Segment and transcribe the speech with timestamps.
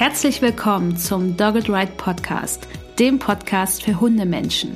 [0.00, 2.66] Herzlich willkommen zum Dogged Ride Podcast,
[2.98, 4.74] dem Podcast für Hundemenschen.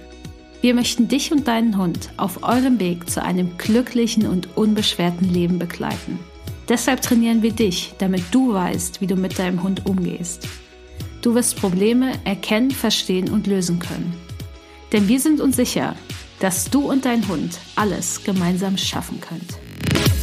[0.61, 5.59] Wir möchten dich und deinen Hund auf eurem Weg zu einem glücklichen und unbeschwerten Leben
[5.59, 6.19] begleiten.
[6.69, 10.47] Deshalb trainieren wir dich, damit du weißt, wie du mit deinem Hund umgehst.
[11.23, 14.13] Du wirst Probleme erkennen, verstehen und lösen können.
[14.93, 15.97] Denn wir sind uns sicher,
[16.41, 20.14] dass du und dein Hund alles gemeinsam schaffen könnt.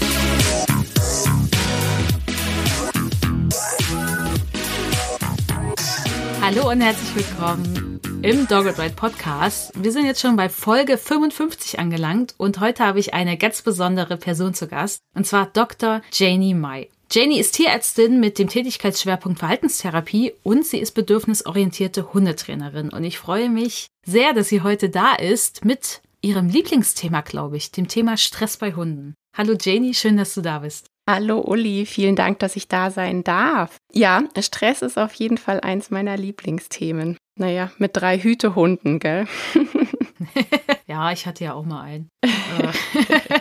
[6.53, 9.71] Hallo und herzlich willkommen im Dogged Ride Podcast.
[9.73, 14.17] Wir sind jetzt schon bei Folge 55 angelangt und heute habe ich eine ganz besondere
[14.17, 16.01] Person zu Gast und zwar Dr.
[16.11, 16.89] Janie Mai.
[17.09, 23.49] Janie ist Tierärztin mit dem Tätigkeitsschwerpunkt Verhaltenstherapie und sie ist bedürfnisorientierte Hundetrainerin und ich freue
[23.49, 28.57] mich sehr, dass sie heute da ist mit ihrem Lieblingsthema, glaube ich, dem Thema Stress
[28.57, 29.13] bei Hunden.
[29.37, 30.90] Hallo Janie, schön, dass du da bist.
[31.09, 33.77] Hallo Uli, vielen Dank, dass ich da sein darf.
[33.91, 37.17] Ja, Stress ist auf jeden Fall eins meiner Lieblingsthemen.
[37.37, 39.27] Naja, mit drei Hütehunden, gell?
[40.87, 42.09] ja, ich hatte ja auch mal einen.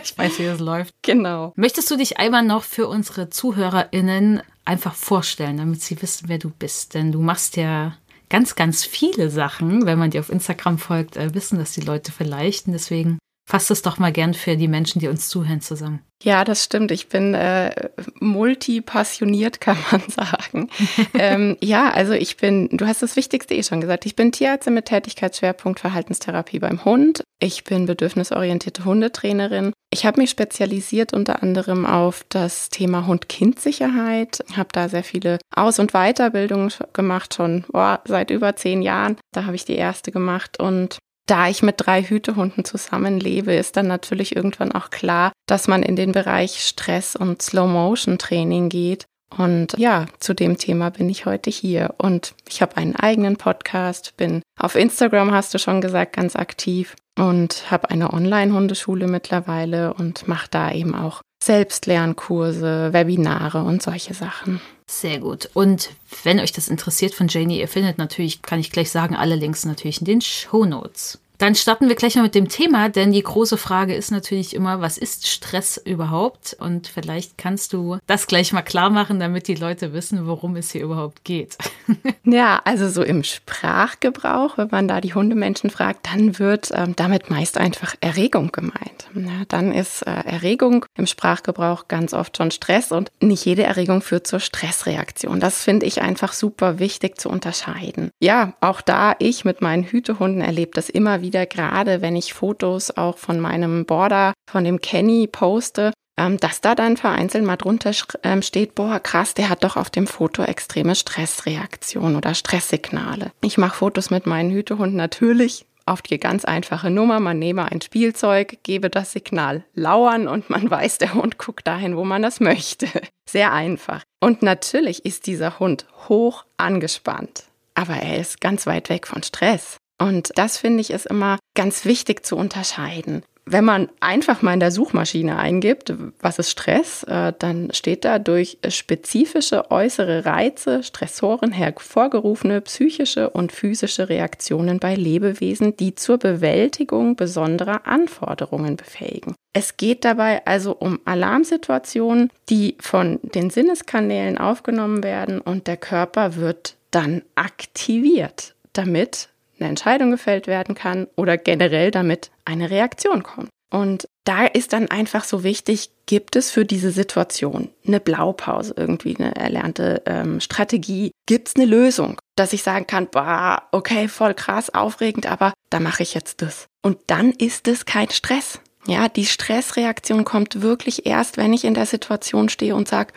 [0.03, 0.93] ich weiß, wie das läuft.
[1.03, 1.53] Genau.
[1.55, 6.49] Möchtest du dich einmal noch für unsere ZuhörerInnen einfach vorstellen, damit sie wissen, wer du
[6.49, 6.95] bist?
[6.95, 7.95] Denn du machst ja
[8.29, 9.85] ganz, ganz viele Sachen.
[9.85, 12.65] Wenn man dir auf Instagram folgt, äh, wissen das die Leute vielleicht.
[12.65, 13.19] Und deswegen
[13.51, 15.99] Fass es doch mal gern für die Menschen, die uns zuhören, zusammen.
[16.23, 16.91] Ja, das stimmt.
[16.91, 20.69] Ich bin äh, multipassioniert, kann man sagen.
[21.13, 24.73] ähm, ja, also ich bin, du hast das Wichtigste eh schon gesagt, ich bin Tierärztin
[24.73, 27.23] mit Tätigkeitsschwerpunkt Verhaltenstherapie beim Hund.
[27.39, 29.73] Ich bin bedürfnisorientierte Hundetrainerin.
[29.91, 35.79] Ich habe mich spezialisiert unter anderem auf das Thema Hund-Kind-Sicherheit, habe da sehr viele Aus-
[35.79, 39.17] und Weiterbildungen gemacht, schon boah, seit über zehn Jahren.
[39.33, 43.87] Da habe ich die erste gemacht und da ich mit drei Hütehunden zusammenlebe, ist dann
[43.87, 49.05] natürlich irgendwann auch klar, dass man in den Bereich Stress und Slow-Motion-Training geht.
[49.37, 51.95] Und ja, zu dem Thema bin ich heute hier.
[51.97, 56.95] Und ich habe einen eigenen Podcast, bin auf Instagram, hast du schon gesagt, ganz aktiv
[57.17, 64.61] und habe eine Online-Hundeschule mittlerweile und mache da eben auch Selbstlernkurse, Webinare und solche Sachen.
[64.91, 65.49] Sehr gut.
[65.53, 65.91] Und
[66.23, 69.63] wenn euch das interessiert von Janie, ihr findet natürlich, kann ich gleich sagen, alle Links
[69.63, 71.17] natürlich in den Show Notes.
[71.41, 74.79] Dann starten wir gleich mal mit dem Thema, denn die große Frage ist natürlich immer,
[74.79, 76.55] was ist Stress überhaupt?
[76.59, 80.69] Und vielleicht kannst du das gleich mal klar machen, damit die Leute wissen, worum es
[80.69, 81.57] hier überhaupt geht.
[82.23, 87.29] Ja, also so im Sprachgebrauch, wenn man da die Hundemenschen fragt, dann wird ähm, damit
[87.29, 89.09] meist einfach Erregung gemeint.
[89.15, 94.01] Ja, dann ist äh, Erregung im Sprachgebrauch ganz oft schon Stress und nicht jede Erregung
[94.01, 95.39] führt zur Stressreaktion.
[95.39, 98.11] Das finde ich einfach super wichtig zu unterscheiden.
[98.21, 102.33] Ja, auch da ich mit meinen Hütehunden erlebe das immer wieder wieder, gerade wenn ich
[102.33, 107.55] Fotos auch von meinem Border, von dem Kenny poste, ähm, dass da dann vereinzelt mal
[107.55, 107.91] drunter
[108.23, 113.31] ähm, steht, boah, krass, der hat doch auf dem Foto extreme Stressreaktionen oder Stresssignale.
[113.41, 117.21] Ich mache Fotos mit meinen Hütehunden natürlich auf die ganz einfache Nummer.
[117.21, 121.95] Man nehme ein Spielzeug, gebe das Signal lauern und man weiß, der Hund guckt dahin,
[121.95, 122.87] wo man das möchte.
[123.25, 124.03] Sehr einfach.
[124.19, 129.77] Und natürlich ist dieser Hund hoch angespannt, aber er ist ganz weit weg von Stress.
[130.01, 133.21] Und das finde ich ist immer ganz wichtig zu unterscheiden.
[133.45, 138.17] Wenn man einfach mal in der Suchmaschine eingibt, was ist Stress, äh, dann steht da
[138.17, 147.15] durch spezifische äußere Reize, Stressoren hervorgerufene psychische und physische Reaktionen bei Lebewesen, die zur Bewältigung
[147.15, 149.35] besonderer Anforderungen befähigen.
[149.53, 156.35] Es geht dabei also um Alarmsituationen, die von den Sinneskanälen aufgenommen werden und der Körper
[156.37, 159.29] wird dann aktiviert, damit
[159.61, 163.49] eine Entscheidung gefällt werden kann oder generell damit eine Reaktion kommt.
[163.71, 169.15] Und da ist dann einfach so wichtig, gibt es für diese Situation eine Blaupause, irgendwie
[169.17, 171.11] eine erlernte ähm, Strategie?
[171.25, 175.79] Gibt es eine Lösung, dass ich sagen kann, bah, okay, voll krass, aufregend, aber da
[175.79, 176.67] mache ich jetzt das.
[176.81, 178.59] Und dann ist es kein Stress.
[178.87, 183.13] Ja, die Stressreaktion kommt wirklich erst, wenn ich in der Situation stehe und sage,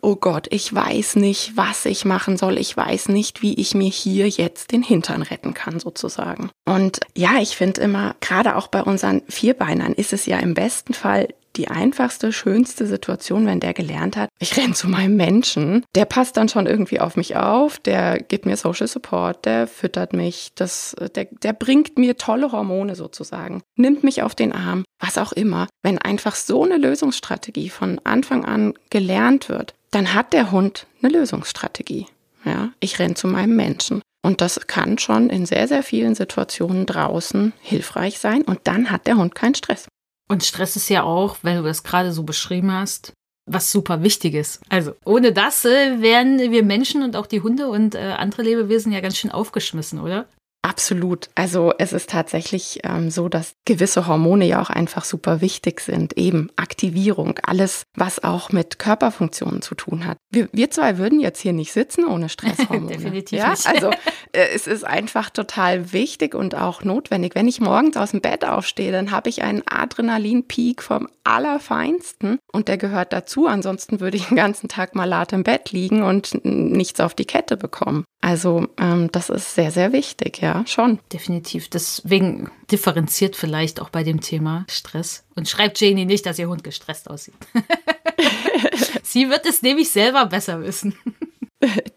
[0.00, 3.88] oh Gott, ich weiß nicht, was ich machen soll, ich weiß nicht, wie ich mir
[3.88, 6.50] hier jetzt den Hintern retten kann, sozusagen.
[6.64, 10.92] Und ja, ich finde immer, gerade auch bei unseren Vierbeinern ist es ja im besten
[10.92, 16.04] Fall die einfachste, schönste Situation, wenn der gelernt hat, ich renne zu meinem Menschen, der
[16.04, 20.52] passt dann schon irgendwie auf mich auf, der gibt mir Social Support, der füttert mich,
[20.54, 25.32] das, der, der bringt mir tolle Hormone sozusagen, nimmt mich auf den Arm, was auch
[25.32, 25.66] immer.
[25.82, 31.12] Wenn einfach so eine Lösungsstrategie von Anfang an gelernt wird, dann hat der Hund eine
[31.12, 32.06] Lösungsstrategie.
[32.44, 34.02] Ja, ich renne zu meinem Menschen.
[34.22, 38.42] Und das kann schon in sehr, sehr vielen Situationen draußen hilfreich sein.
[38.42, 39.86] Und dann hat der Hund keinen Stress.
[40.28, 43.12] Und Stress ist ja auch, wenn du das gerade so beschrieben hast,
[43.48, 44.60] was super wichtig ist.
[44.68, 48.92] Also ohne das äh, wären wir Menschen und auch die Hunde und äh, andere Lebewesen
[48.92, 50.26] ja ganz schön aufgeschmissen, oder?
[50.66, 51.30] Absolut.
[51.36, 56.18] Also es ist tatsächlich ähm, so, dass gewisse Hormone ja auch einfach super wichtig sind.
[56.18, 60.18] Eben Aktivierung, alles, was auch mit Körperfunktionen zu tun hat.
[60.28, 62.86] Wir, wir zwei würden jetzt hier nicht sitzen ohne Stresshormone.
[62.96, 63.50] Definitiv ja?
[63.50, 63.64] nicht.
[63.64, 63.90] Also
[64.32, 67.36] äh, es ist einfach total wichtig und auch notwendig.
[67.36, 72.66] Wenn ich morgens aus dem Bett aufstehe, dann habe ich einen Adrenalinpeak vom Allerfeinsten und
[72.66, 73.46] der gehört dazu.
[73.46, 77.24] Ansonsten würde ich den ganzen Tag mal lat im Bett liegen und nichts auf die
[77.24, 78.04] Kette bekommen.
[78.20, 80.98] Also ähm, das ist sehr, sehr wichtig, ja, schon.
[81.12, 81.68] Definitiv.
[81.68, 85.24] Deswegen differenziert vielleicht auch bei dem Thema Stress.
[85.36, 87.34] Und schreibt Janie nicht, dass ihr Hund gestresst aussieht.
[89.02, 90.94] Sie wird es nämlich selber besser wissen.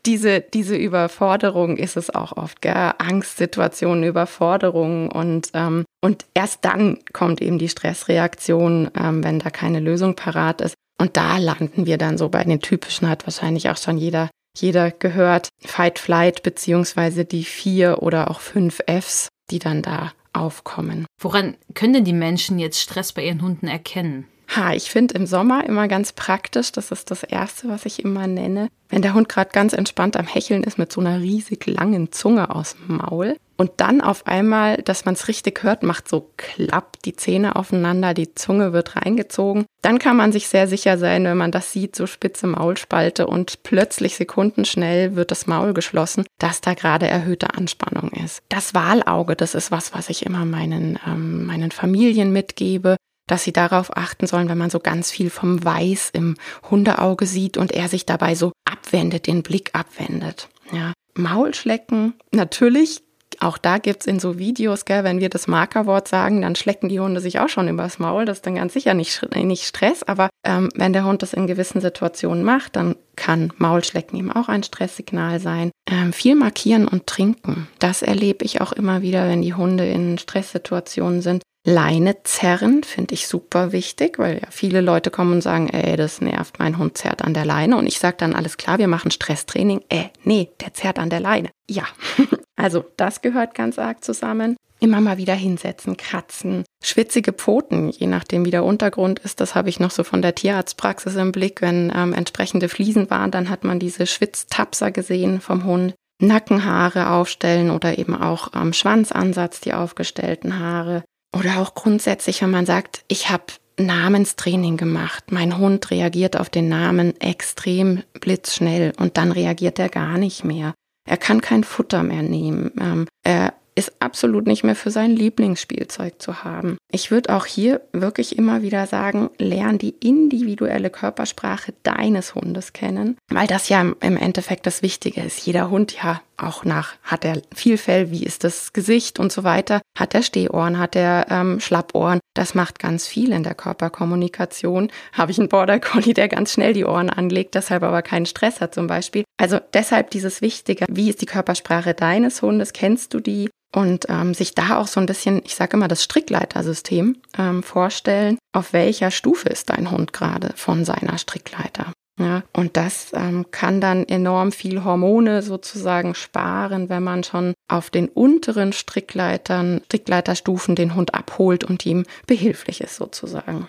[0.06, 2.94] Diese, diese Überforderung ist es auch oft, gell?
[2.98, 9.82] Angstsituationen, Überforderungen und, ähm, und erst dann kommt eben die Stressreaktion, ähm, wenn da keine
[9.82, 10.76] Lösung parat ist.
[10.98, 14.92] Und da landen wir dann so bei den typischen, hat wahrscheinlich auch schon jeder jeder
[14.92, 21.06] gehört, Fight, Flight, beziehungsweise die vier oder auch fünf Fs, die dann da aufkommen.
[21.20, 24.28] Woran können denn die Menschen jetzt Stress bei ihren Hunden erkennen?
[24.56, 28.26] Ha, ich finde im Sommer immer ganz praktisch, das ist das Erste, was ich immer
[28.26, 32.12] nenne, wenn der Hund gerade ganz entspannt am Hecheln ist mit so einer riesig langen
[32.12, 36.32] Zunge aus dem Maul und dann auf einmal, dass man es richtig hört, macht so
[36.38, 39.66] klapp die Zähne aufeinander, die Zunge wird reingezogen.
[39.82, 43.64] Dann kann man sich sehr sicher sein, wenn man das sieht, so spitze Maulspalte und
[43.64, 48.42] plötzlich sekundenschnell wird das Maul geschlossen, dass da gerade erhöhte Anspannung ist.
[48.48, 52.96] Das Wahlauge, das ist was, was ich immer meinen, ähm, meinen Familien mitgebe
[53.28, 56.36] dass sie darauf achten sollen, wenn man so ganz viel vom Weiß im
[56.72, 60.50] Hundeauge sieht und er sich dabei so abwendet, den Blick abwendet.
[60.72, 60.94] Ja.
[61.14, 63.04] Maulschlecken, natürlich
[63.40, 67.00] auch da gibt's in so Videos, gell, wenn wir das Markerwort sagen, dann schlecken die
[67.00, 68.26] Hunde sich auch schon übers Maul.
[68.26, 71.48] Das ist dann ganz sicher nicht, nicht Stress, aber ähm, wenn der Hund das in
[71.48, 75.72] gewissen Situationen macht, dann kann Maulschlecken eben auch ein Stresssignal sein.
[75.90, 80.18] Ähm, viel markieren und trinken, das erlebe ich auch immer wieder, wenn die Hunde in
[80.18, 81.44] Stresssituationen sind.
[81.66, 86.22] Leine zerren finde ich super wichtig, weil ja viele Leute kommen und sagen, ey, das
[86.22, 87.78] nervt, mein Hund zerrt an der Leine.
[87.78, 89.82] Und ich sage dann, alles klar, wir machen Stresstraining.
[89.90, 91.50] Äh, nee, der zerrt an der Leine.
[91.70, 91.84] Ja,
[92.60, 94.56] also das gehört ganz arg zusammen.
[94.82, 99.42] Immer mal wieder hinsetzen, kratzen, schwitzige Pfoten, je nachdem wie der Untergrund ist.
[99.42, 101.62] Das habe ich noch so von der Tierarztpraxis im Blick.
[101.62, 105.96] Wenn ähm, entsprechende Fliesen waren, dann hat man diese Schwitztapser gesehen vom Hund.
[106.22, 111.04] Nackenhaare aufstellen oder eben auch am Schwanzansatz die aufgestellten Haare.
[111.38, 113.46] Oder auch grundsätzlich, wenn man sagt, ich habe
[113.78, 115.32] Namenstraining gemacht.
[115.32, 120.74] Mein Hund reagiert auf den Namen extrem blitzschnell und dann reagiert er gar nicht mehr.
[121.10, 122.72] Er kann kein Futter mehr nehmen.
[122.80, 126.80] Ähm, er ist absolut nicht mehr für sein Lieblingsspielzeug zu haben.
[126.92, 133.18] Ich würde auch hier wirklich immer wieder sagen, lern die individuelle Körpersprache deines Hundes kennen,
[133.30, 135.46] weil das ja im Endeffekt das Wichtige ist.
[135.46, 139.44] Jeder Hund, ja, auch nach, hat er viel Fell, wie ist das Gesicht und so
[139.44, 142.20] weiter, hat er Stehohren, hat er ähm, Schlappohren.
[142.34, 144.90] Das macht ganz viel in der Körperkommunikation.
[145.14, 148.60] Habe ich einen Border Collie, der ganz schnell die Ohren anlegt, deshalb aber keinen Stress
[148.60, 149.24] hat zum Beispiel.
[149.38, 152.74] Also deshalb dieses Wichtige, wie ist die Körpersprache deines Hundes?
[152.74, 153.50] Kennst du die?
[153.74, 158.38] Und ähm, sich da auch so ein bisschen, ich sage immer, das Strickleitersystem ähm, vorstellen,
[158.54, 161.94] auf welcher Stufe ist dein Hund gerade von seiner Strickleiter.
[162.20, 167.90] Ja, und das ähm, kann dann enorm viel Hormone sozusagen sparen, wenn man schon auf
[167.90, 173.68] den unteren Strickleitern, Strickleiterstufen den Hund abholt und ihm behilflich ist sozusagen.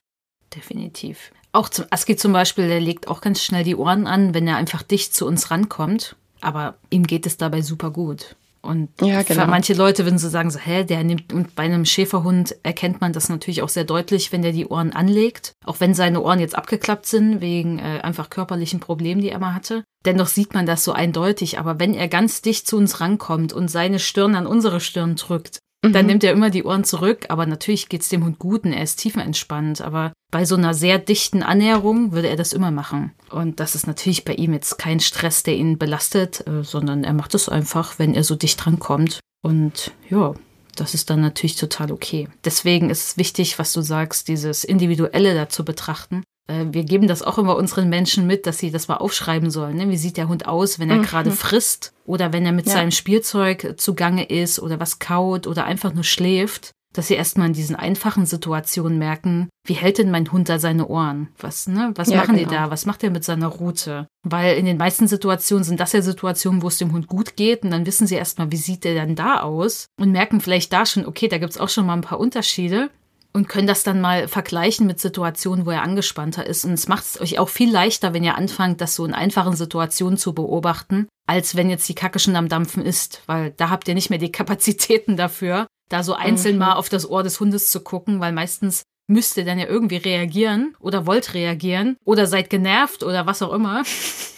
[0.54, 1.30] Definitiv.
[1.52, 4.56] Auch zum Aski zum Beispiel, der legt auch ganz schnell die Ohren an, wenn er
[4.56, 6.16] einfach dicht zu uns rankommt.
[6.40, 8.34] Aber ihm geht es dabei super gut.
[8.62, 9.46] Und ja, genau.
[9.46, 13.12] manche Leute würden so sagen, so, hä, der nimmt, und bei einem Schäferhund erkennt man
[13.12, 15.52] das natürlich auch sehr deutlich, wenn der die Ohren anlegt.
[15.64, 19.54] Auch wenn seine Ohren jetzt abgeklappt sind, wegen äh, einfach körperlichen Problemen, die er mal
[19.54, 19.84] hatte.
[20.04, 21.58] Dennoch sieht man das so eindeutig.
[21.58, 25.60] Aber wenn er ganz dicht zu uns rankommt und seine Stirn an unsere Stirn drückt,
[25.82, 25.92] Mhm.
[25.92, 28.82] Dann nimmt er immer die Ohren zurück, aber natürlich geht's dem Hund gut und er
[28.82, 29.80] ist tiefenentspannt.
[29.80, 33.12] Aber bei so einer sehr dichten Annäherung würde er das immer machen.
[33.30, 37.14] Und das ist natürlich bei ihm jetzt kein Stress, der ihn belastet, äh, sondern er
[37.14, 39.20] macht es einfach, wenn er so dicht dran kommt.
[39.42, 40.34] Und ja,
[40.76, 42.28] das ist dann natürlich total okay.
[42.44, 46.22] Deswegen ist es wichtig, was du sagst, dieses Individuelle dazu betrachten.
[46.50, 49.76] Äh, wir geben das auch immer unseren Menschen mit, dass sie das mal aufschreiben sollen.
[49.76, 49.88] Ne?
[49.88, 51.02] Wie sieht der Hund aus, wenn er mhm.
[51.02, 52.72] gerade frisst oder wenn er mit ja.
[52.72, 56.72] seinem Spielzeug zugange ist oder was kaut oder einfach nur schläft?
[56.92, 60.88] Dass sie erstmal in diesen einfachen Situationen merken, wie hält denn mein Hund da seine
[60.88, 61.28] Ohren?
[61.38, 61.92] Was, ne?
[61.94, 62.48] Was ja, machen genau.
[62.48, 62.72] die da?
[62.72, 64.08] Was macht er mit seiner Route?
[64.24, 67.62] Weil in den meisten Situationen sind das ja Situationen, wo es dem Hund gut geht
[67.62, 70.84] und dann wissen sie erstmal, wie sieht der denn da aus und merken vielleicht da
[70.84, 72.90] schon, okay, da gibt's auch schon mal ein paar Unterschiede
[73.32, 76.64] und können das dann mal vergleichen mit Situationen, wo er angespannter ist.
[76.64, 79.56] Und es macht es euch auch viel leichter, wenn ihr anfangt, das so in einfachen
[79.56, 83.88] Situationen zu beobachten, als wenn jetzt die Kacke schon am Dampfen ist, weil da habt
[83.88, 86.60] ihr nicht mehr die Kapazitäten dafür, da so einzeln mhm.
[86.60, 89.96] mal auf das Ohr des Hundes zu gucken, weil meistens müsst ihr dann ja irgendwie
[89.96, 93.82] reagieren oder wollt reagieren oder seid genervt oder was auch immer.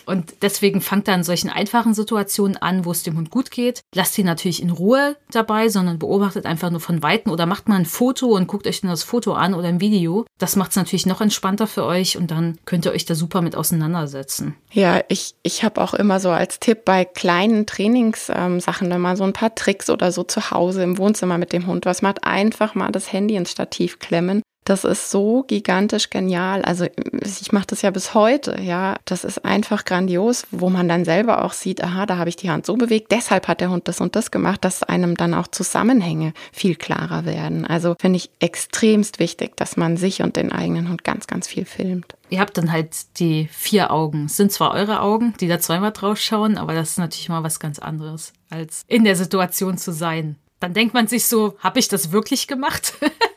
[0.07, 3.81] Und deswegen fangt da in solchen einfachen Situationen an, wo es dem Hund gut geht.
[3.95, 7.77] Lasst ihn natürlich in Ruhe dabei, sondern beobachtet einfach nur von Weitem oder macht mal
[7.77, 10.25] ein Foto und guckt euch dann das Foto an oder ein Video.
[10.39, 13.43] Das macht es natürlich noch entspannter für euch und dann könnt ihr euch da super
[13.43, 14.55] mit auseinandersetzen.
[14.73, 19.17] Ja, ich, ich habe auch immer so als Tipp bei kleinen Trainingssachen ähm, dann mal
[19.17, 21.87] so ein paar Tricks oder so zu Hause im Wohnzimmer mit dem Hund.
[21.87, 26.63] Was macht einfach mal das Handy ins Stativ klemmen das ist so gigantisch genial.
[26.63, 26.87] Also
[27.23, 28.97] ich mache das ja bis heute, ja.
[29.05, 32.51] Das ist einfach grandios, wo man dann selber auch sieht, aha, da habe ich die
[32.51, 35.49] Hand so bewegt, deshalb hat der Hund das und das gemacht, dass einem dann auch
[35.49, 37.67] Zusammenhänge viel klarer werden.
[37.67, 41.65] Also finde ich extremst wichtig, dass man sich und den eigenen Hund ganz, ganz viel
[41.65, 42.15] filmt.
[42.31, 44.27] Ihr habt dann halt die vier Augen.
[44.27, 47.43] Es sind zwar eure Augen, die da zweimal drauf schauen, aber das ist natürlich mal
[47.43, 50.37] was ganz anderes, als in der Situation zu sein.
[50.61, 52.95] Dann denkt man sich so, habe ich das wirklich gemacht?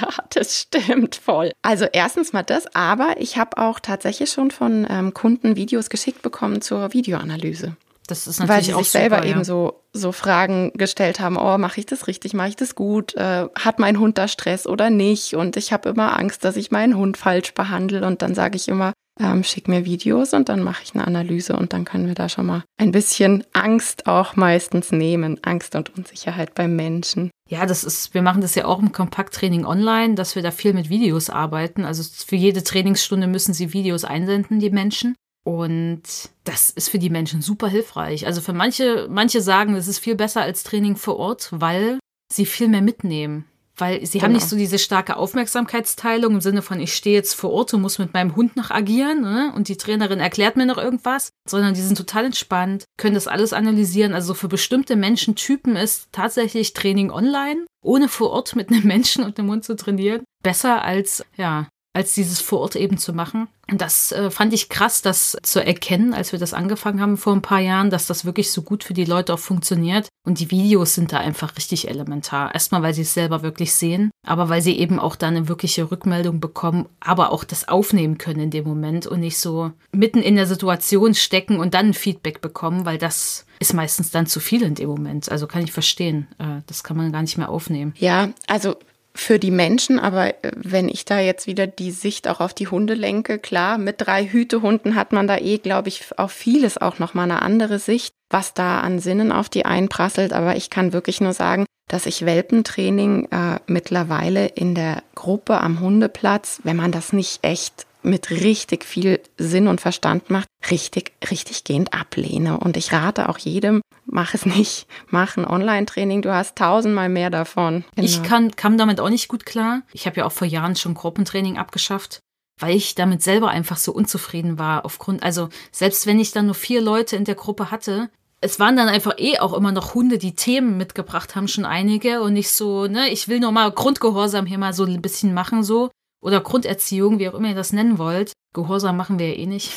[0.00, 1.52] ja, das stimmt voll.
[1.62, 6.22] Also erstens mal das, aber ich habe auch tatsächlich schon von ähm, Kunden Videos geschickt
[6.22, 7.76] bekommen zur Videoanalyse.
[8.06, 9.30] Das ist natürlich Weil sie auch sich super, selber ja.
[9.30, 13.14] eben so, so Fragen gestellt haben, oh, mache ich das richtig, mache ich das gut,
[13.16, 15.34] äh, hat mein Hund da Stress oder nicht?
[15.34, 18.06] Und ich habe immer Angst, dass ich meinen Hund falsch behandle.
[18.06, 21.56] Und dann sage ich immer, ähm, schick mir Videos und dann mache ich eine Analyse
[21.56, 25.40] und dann können wir da schon mal ein bisschen Angst auch meistens nehmen.
[25.42, 27.30] Angst und Unsicherheit beim Menschen.
[27.48, 30.74] Ja, das ist, wir machen das ja auch im Kompakttraining online, dass wir da viel
[30.74, 31.84] mit Videos arbeiten.
[31.84, 35.14] Also für jede Trainingsstunde müssen sie Videos einsenden, die Menschen.
[35.44, 36.02] Und
[36.42, 38.26] das ist für die Menschen super hilfreich.
[38.26, 42.00] Also für manche, manche sagen, das ist viel besser als Training vor Ort, weil
[42.32, 43.44] sie viel mehr mitnehmen.
[43.76, 44.24] Weil sie genau.
[44.24, 47.82] haben nicht so diese starke Aufmerksamkeitsteilung im Sinne von, ich stehe jetzt vor Ort und
[47.82, 49.52] muss mit meinem Hund noch agieren ne?
[49.54, 53.52] und die Trainerin erklärt mir noch irgendwas, sondern die sind total entspannt, können das alles
[53.52, 54.14] analysieren.
[54.14, 59.36] Also für bestimmte Menschentypen ist tatsächlich Training online, ohne vor Ort mit einem Menschen und
[59.36, 63.48] dem Hund zu trainieren, besser als, ja, als dieses vor Ort eben zu machen.
[63.70, 67.32] Und das äh, fand ich krass, das zu erkennen, als wir das angefangen haben vor
[67.32, 70.08] ein paar Jahren, dass das wirklich so gut für die Leute auch funktioniert.
[70.24, 72.54] Und die Videos sind da einfach richtig elementar.
[72.54, 75.90] Erstmal, weil sie es selber wirklich sehen, aber weil sie eben auch dann eine wirkliche
[75.90, 80.36] Rückmeldung bekommen, aber auch das aufnehmen können in dem Moment und nicht so mitten in
[80.36, 84.74] der Situation stecken und dann Feedback bekommen, weil das ist meistens dann zu viel in
[84.74, 85.32] dem Moment.
[85.32, 86.28] Also kann ich verstehen.
[86.38, 87.94] Äh, das kann man gar nicht mehr aufnehmen.
[87.96, 88.76] Ja, also
[89.16, 92.68] für die Menschen, aber äh, wenn ich da jetzt wieder die Sicht auch auf die
[92.68, 96.98] Hunde lenke, klar, mit drei Hütehunden hat man da eh, glaube ich, auf vieles auch
[96.98, 100.32] nochmal eine andere Sicht, was da an Sinnen auf die einprasselt.
[100.32, 105.80] Aber ich kann wirklich nur sagen, dass ich Welpentraining äh, mittlerweile in der Gruppe am
[105.80, 111.64] Hundeplatz, wenn man das nicht echt mit richtig viel Sinn und Verstand macht, richtig, richtig
[111.64, 112.58] gehend ablehne.
[112.58, 117.30] Und ich rate auch jedem, mach es nicht, mach ein Online-Training, du hast tausendmal mehr
[117.30, 117.84] davon.
[117.94, 118.06] Genau.
[118.06, 119.82] Ich kann, kam damit auch nicht gut klar.
[119.92, 122.20] Ich habe ja auch vor Jahren schon Gruppentraining abgeschafft
[122.58, 126.54] weil ich damit selber einfach so unzufrieden war aufgrund, also selbst wenn ich dann nur
[126.54, 128.08] vier Leute in der Gruppe hatte,
[128.40, 132.20] es waren dann einfach eh auch immer noch Hunde, die Themen mitgebracht haben, schon einige
[132.22, 135.62] und nicht so, ne, ich will nur mal Grundgehorsam hier mal so ein bisschen machen,
[135.62, 135.90] so
[136.26, 138.32] oder Grunderziehung, wie auch immer ihr das nennen wollt.
[138.52, 139.70] Gehorsam machen wir ja eh nicht.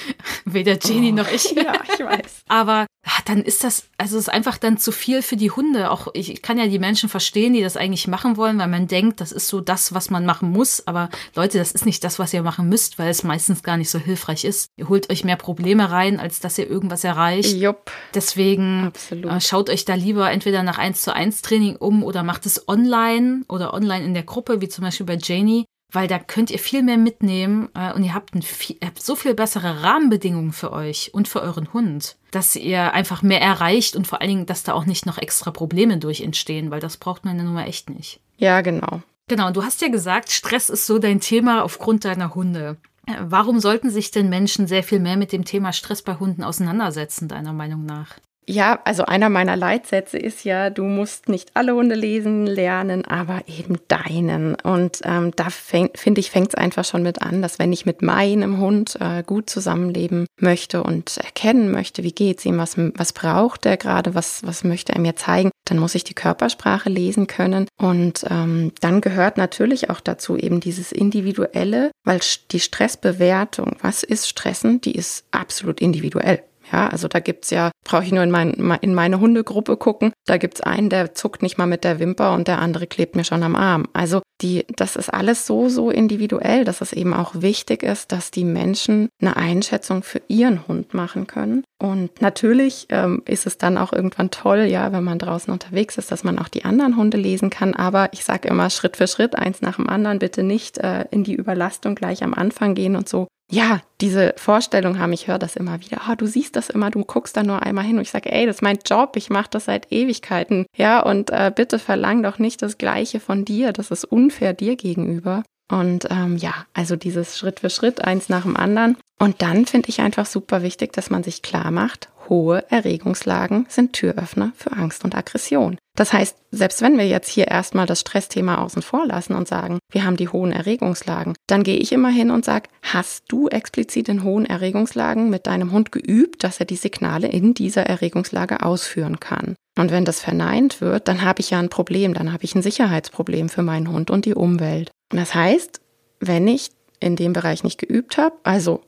[0.46, 1.50] Weder Jenny oh, noch ich.
[1.56, 2.44] Ja, ich weiß.
[2.48, 5.90] Aber ach, dann ist das, also es ist einfach dann zu viel für die Hunde.
[5.90, 9.20] Auch ich kann ja die Menschen verstehen, die das eigentlich machen wollen, weil man denkt,
[9.20, 10.86] das ist so das, was man machen muss.
[10.86, 13.90] Aber Leute, das ist nicht das, was ihr machen müsst, weil es meistens gar nicht
[13.90, 14.68] so hilfreich ist.
[14.78, 17.54] Ihr holt euch mehr Probleme rein, als dass ihr irgendwas erreicht.
[17.56, 17.90] Jupp.
[18.14, 22.46] Deswegen äh, schaut euch da lieber entweder nach 1 zu 1 Training um oder macht
[22.46, 26.50] es online oder online in der Gruppe, wie zum Beispiel bei Janie weil da könnt
[26.50, 29.82] ihr viel mehr mitnehmen äh, und ihr habt, ein viel, ihr habt so viel bessere
[29.82, 34.30] Rahmenbedingungen für euch und für euren Hund, dass ihr einfach mehr erreicht und vor allen
[34.30, 37.44] Dingen, dass da auch nicht noch extra Probleme durch entstehen, weil das braucht man ja
[37.44, 38.20] nun mal echt nicht.
[38.38, 39.02] Ja, genau.
[39.28, 42.76] Genau, du hast ja gesagt, Stress ist so dein Thema aufgrund deiner Hunde.
[43.06, 46.42] Äh, warum sollten sich denn Menschen sehr viel mehr mit dem Thema Stress bei Hunden
[46.42, 48.16] auseinandersetzen, deiner Meinung nach?
[48.48, 53.42] Ja, also einer meiner Leitsätze ist ja, du musst nicht alle Hunde lesen lernen, aber
[53.46, 54.56] eben deinen.
[54.56, 58.02] Und ähm, da finde ich, fängt es einfach schon mit an, dass wenn ich mit
[58.02, 63.64] meinem Hund äh, gut zusammenleben möchte und erkennen möchte, wie geht's ihm, was, was braucht
[63.64, 67.68] er gerade, was, was möchte er mir zeigen, dann muss ich die Körpersprache lesen können.
[67.80, 72.18] Und ähm, dann gehört natürlich auch dazu eben dieses Individuelle, weil
[72.50, 76.42] die Stressbewertung, was ist Stressen, die ist absolut individuell.
[76.72, 80.12] Ja, also da gibt's ja Brauche ich nur in, mein, in meine Hundegruppe gucken.
[80.26, 83.24] Da gibt's einen, der zuckt nicht mal mit der Wimper und der andere klebt mir
[83.24, 83.86] schon am Arm.
[83.92, 88.30] Also die, das ist alles so, so individuell, dass es eben auch wichtig ist, dass
[88.30, 91.64] die Menschen eine Einschätzung für ihren Hund machen können.
[91.80, 96.10] Und natürlich ähm, ist es dann auch irgendwann toll, ja, wenn man draußen unterwegs ist,
[96.12, 97.74] dass man auch die anderen Hunde lesen kann.
[97.74, 101.24] Aber ich sage immer Schritt für Schritt, eins nach dem anderen, bitte nicht äh, in
[101.24, 105.56] die Überlastung gleich am Anfang gehen und so ja, diese Vorstellung haben, ich höre das
[105.56, 108.10] immer wieder, ah, du siehst das immer, du guckst da nur einmal hin und ich
[108.10, 110.66] sage, ey, das ist mein Job, ich mache das seit Ewigkeiten.
[110.76, 114.76] Ja, und äh, bitte verlang doch nicht das Gleiche von dir, das ist unfair dir
[114.76, 115.42] gegenüber.
[115.70, 118.98] Und ähm, ja, also dieses Schritt für Schritt, eins nach dem anderen.
[119.18, 123.92] Und dann finde ich einfach super wichtig, dass man sich klar macht, hohe Erregungslagen sind
[123.92, 125.76] Türöffner für Angst und Aggression.
[125.94, 129.78] Das heißt, selbst wenn wir jetzt hier erstmal das Stressthema außen vor lassen und sagen,
[129.90, 134.08] wir haben die hohen Erregungslagen, dann gehe ich immer hin und sage, hast du explizit
[134.08, 139.20] in hohen Erregungslagen mit deinem Hund geübt, dass er die Signale in dieser Erregungslage ausführen
[139.20, 139.54] kann?
[139.78, 142.62] Und wenn das verneint wird, dann habe ich ja ein Problem, dann habe ich ein
[142.62, 144.90] Sicherheitsproblem für meinen Hund und die Umwelt.
[145.10, 145.82] Das heißt,
[146.20, 148.80] wenn ich in dem Bereich nicht geübt habe, also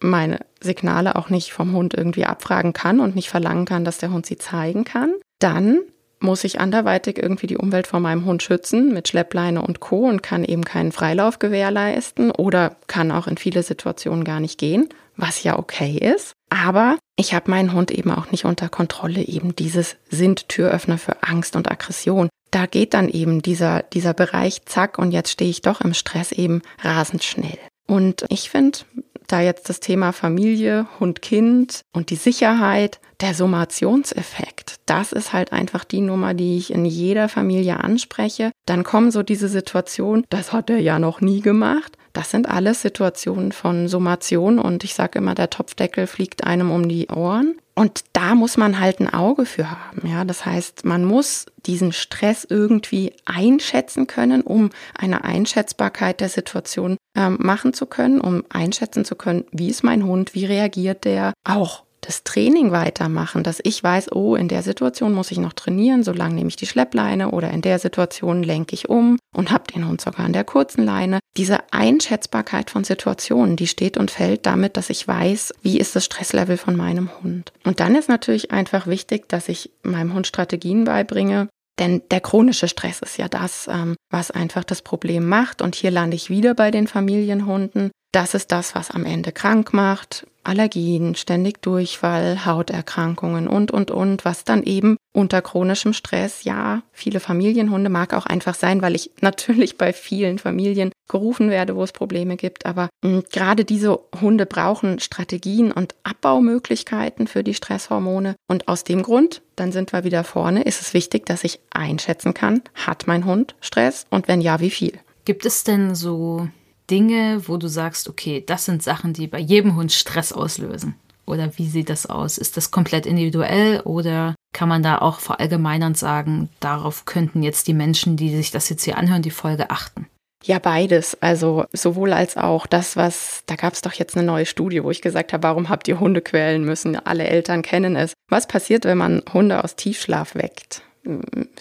[0.00, 4.12] meine Signale auch nicht vom Hund irgendwie abfragen kann und nicht verlangen kann, dass der
[4.12, 5.80] Hund sie zeigen kann, dann
[6.20, 10.08] muss ich anderweitig irgendwie die Umwelt vor meinem Hund schützen mit Schleppleine und Co.
[10.08, 14.88] und kann eben keinen Freilauf gewährleisten oder kann auch in viele Situationen gar nicht gehen,
[15.16, 16.32] was ja okay ist.
[16.50, 19.22] Aber ich habe meinen Hund eben auch nicht unter Kontrolle.
[19.22, 22.28] Eben dieses sind Türöffner für Angst und Aggression.
[22.50, 26.32] Da geht dann eben dieser, dieser Bereich, zack, und jetzt stehe ich doch im Stress
[26.32, 27.58] eben rasend schnell.
[27.88, 28.78] Und ich finde,
[29.26, 35.52] da jetzt das Thema Familie, Hund, Kind und die Sicherheit, der Summationseffekt, das ist halt
[35.52, 38.52] einfach die Nummer, die ich in jeder Familie anspreche.
[38.66, 41.97] Dann kommen so diese Situationen, das hat er ja noch nie gemacht.
[42.18, 46.88] Das sind alles Situationen von Summation und ich sage immer, der Topfdeckel fliegt einem um
[46.88, 47.60] die Ohren.
[47.76, 50.04] Und da muss man halt ein Auge für haben.
[50.04, 56.96] Ja, das heißt, man muss diesen Stress irgendwie einschätzen können, um eine Einschätzbarkeit der Situation
[57.16, 61.34] ähm, machen zu können, um einschätzen zu können, wie ist mein Hund, wie reagiert der,
[61.44, 66.02] auch das Training weitermachen, dass ich weiß, oh, in der Situation muss ich noch trainieren,
[66.02, 69.86] solange nehme ich die Schleppleine oder in der Situation lenke ich um und habe den
[69.86, 71.18] Hund sogar an der kurzen Leine.
[71.36, 76.04] Diese Einschätzbarkeit von Situationen, die steht und fällt damit, dass ich weiß, wie ist das
[76.04, 77.52] Stresslevel von meinem Hund.
[77.64, 82.68] Und dann ist natürlich einfach wichtig, dass ich meinem Hund Strategien beibringe, denn der chronische
[82.68, 85.62] Stress ist ja das, ähm, was einfach das Problem macht.
[85.62, 87.90] Und hier lande ich wieder bei den Familienhunden.
[88.12, 90.26] Das ist das, was am Ende krank macht.
[90.42, 97.20] Allergien, ständig Durchfall, Hauterkrankungen und, und, und, was dann eben unter chronischem Stress, ja, viele
[97.20, 101.92] Familienhunde mag auch einfach sein, weil ich natürlich bei vielen Familien gerufen werde, wo es
[101.92, 102.64] Probleme gibt.
[102.64, 108.34] Aber mh, hm, gerade diese Hunde brauchen Strategien und Abbaumöglichkeiten für die Stresshormone.
[108.48, 112.32] Und aus dem Grund, dann sind wir wieder vorne, ist es wichtig, dass ich einschätzen
[112.32, 114.98] kann, hat mein Hund Stress und wenn ja, wie viel.
[115.26, 116.48] Gibt es denn so
[116.90, 120.94] Dinge, wo du sagst, okay, das sind Sachen, die bei jedem Hund Stress auslösen?
[121.26, 122.38] Oder wie sieht das aus?
[122.38, 127.74] Ist das komplett individuell oder kann man da auch verallgemeinernd sagen, darauf könnten jetzt die
[127.74, 130.06] Menschen, die sich das jetzt hier anhören, die Folge achten?
[130.44, 131.20] Ja, beides.
[131.20, 134.90] Also sowohl als auch das, was, da gab es doch jetzt eine neue Studie, wo
[134.90, 136.96] ich gesagt habe, warum habt ihr Hunde quälen müssen?
[136.96, 138.14] Alle Eltern kennen es.
[138.28, 140.82] Was passiert, wenn man Hunde aus Tiefschlaf weckt?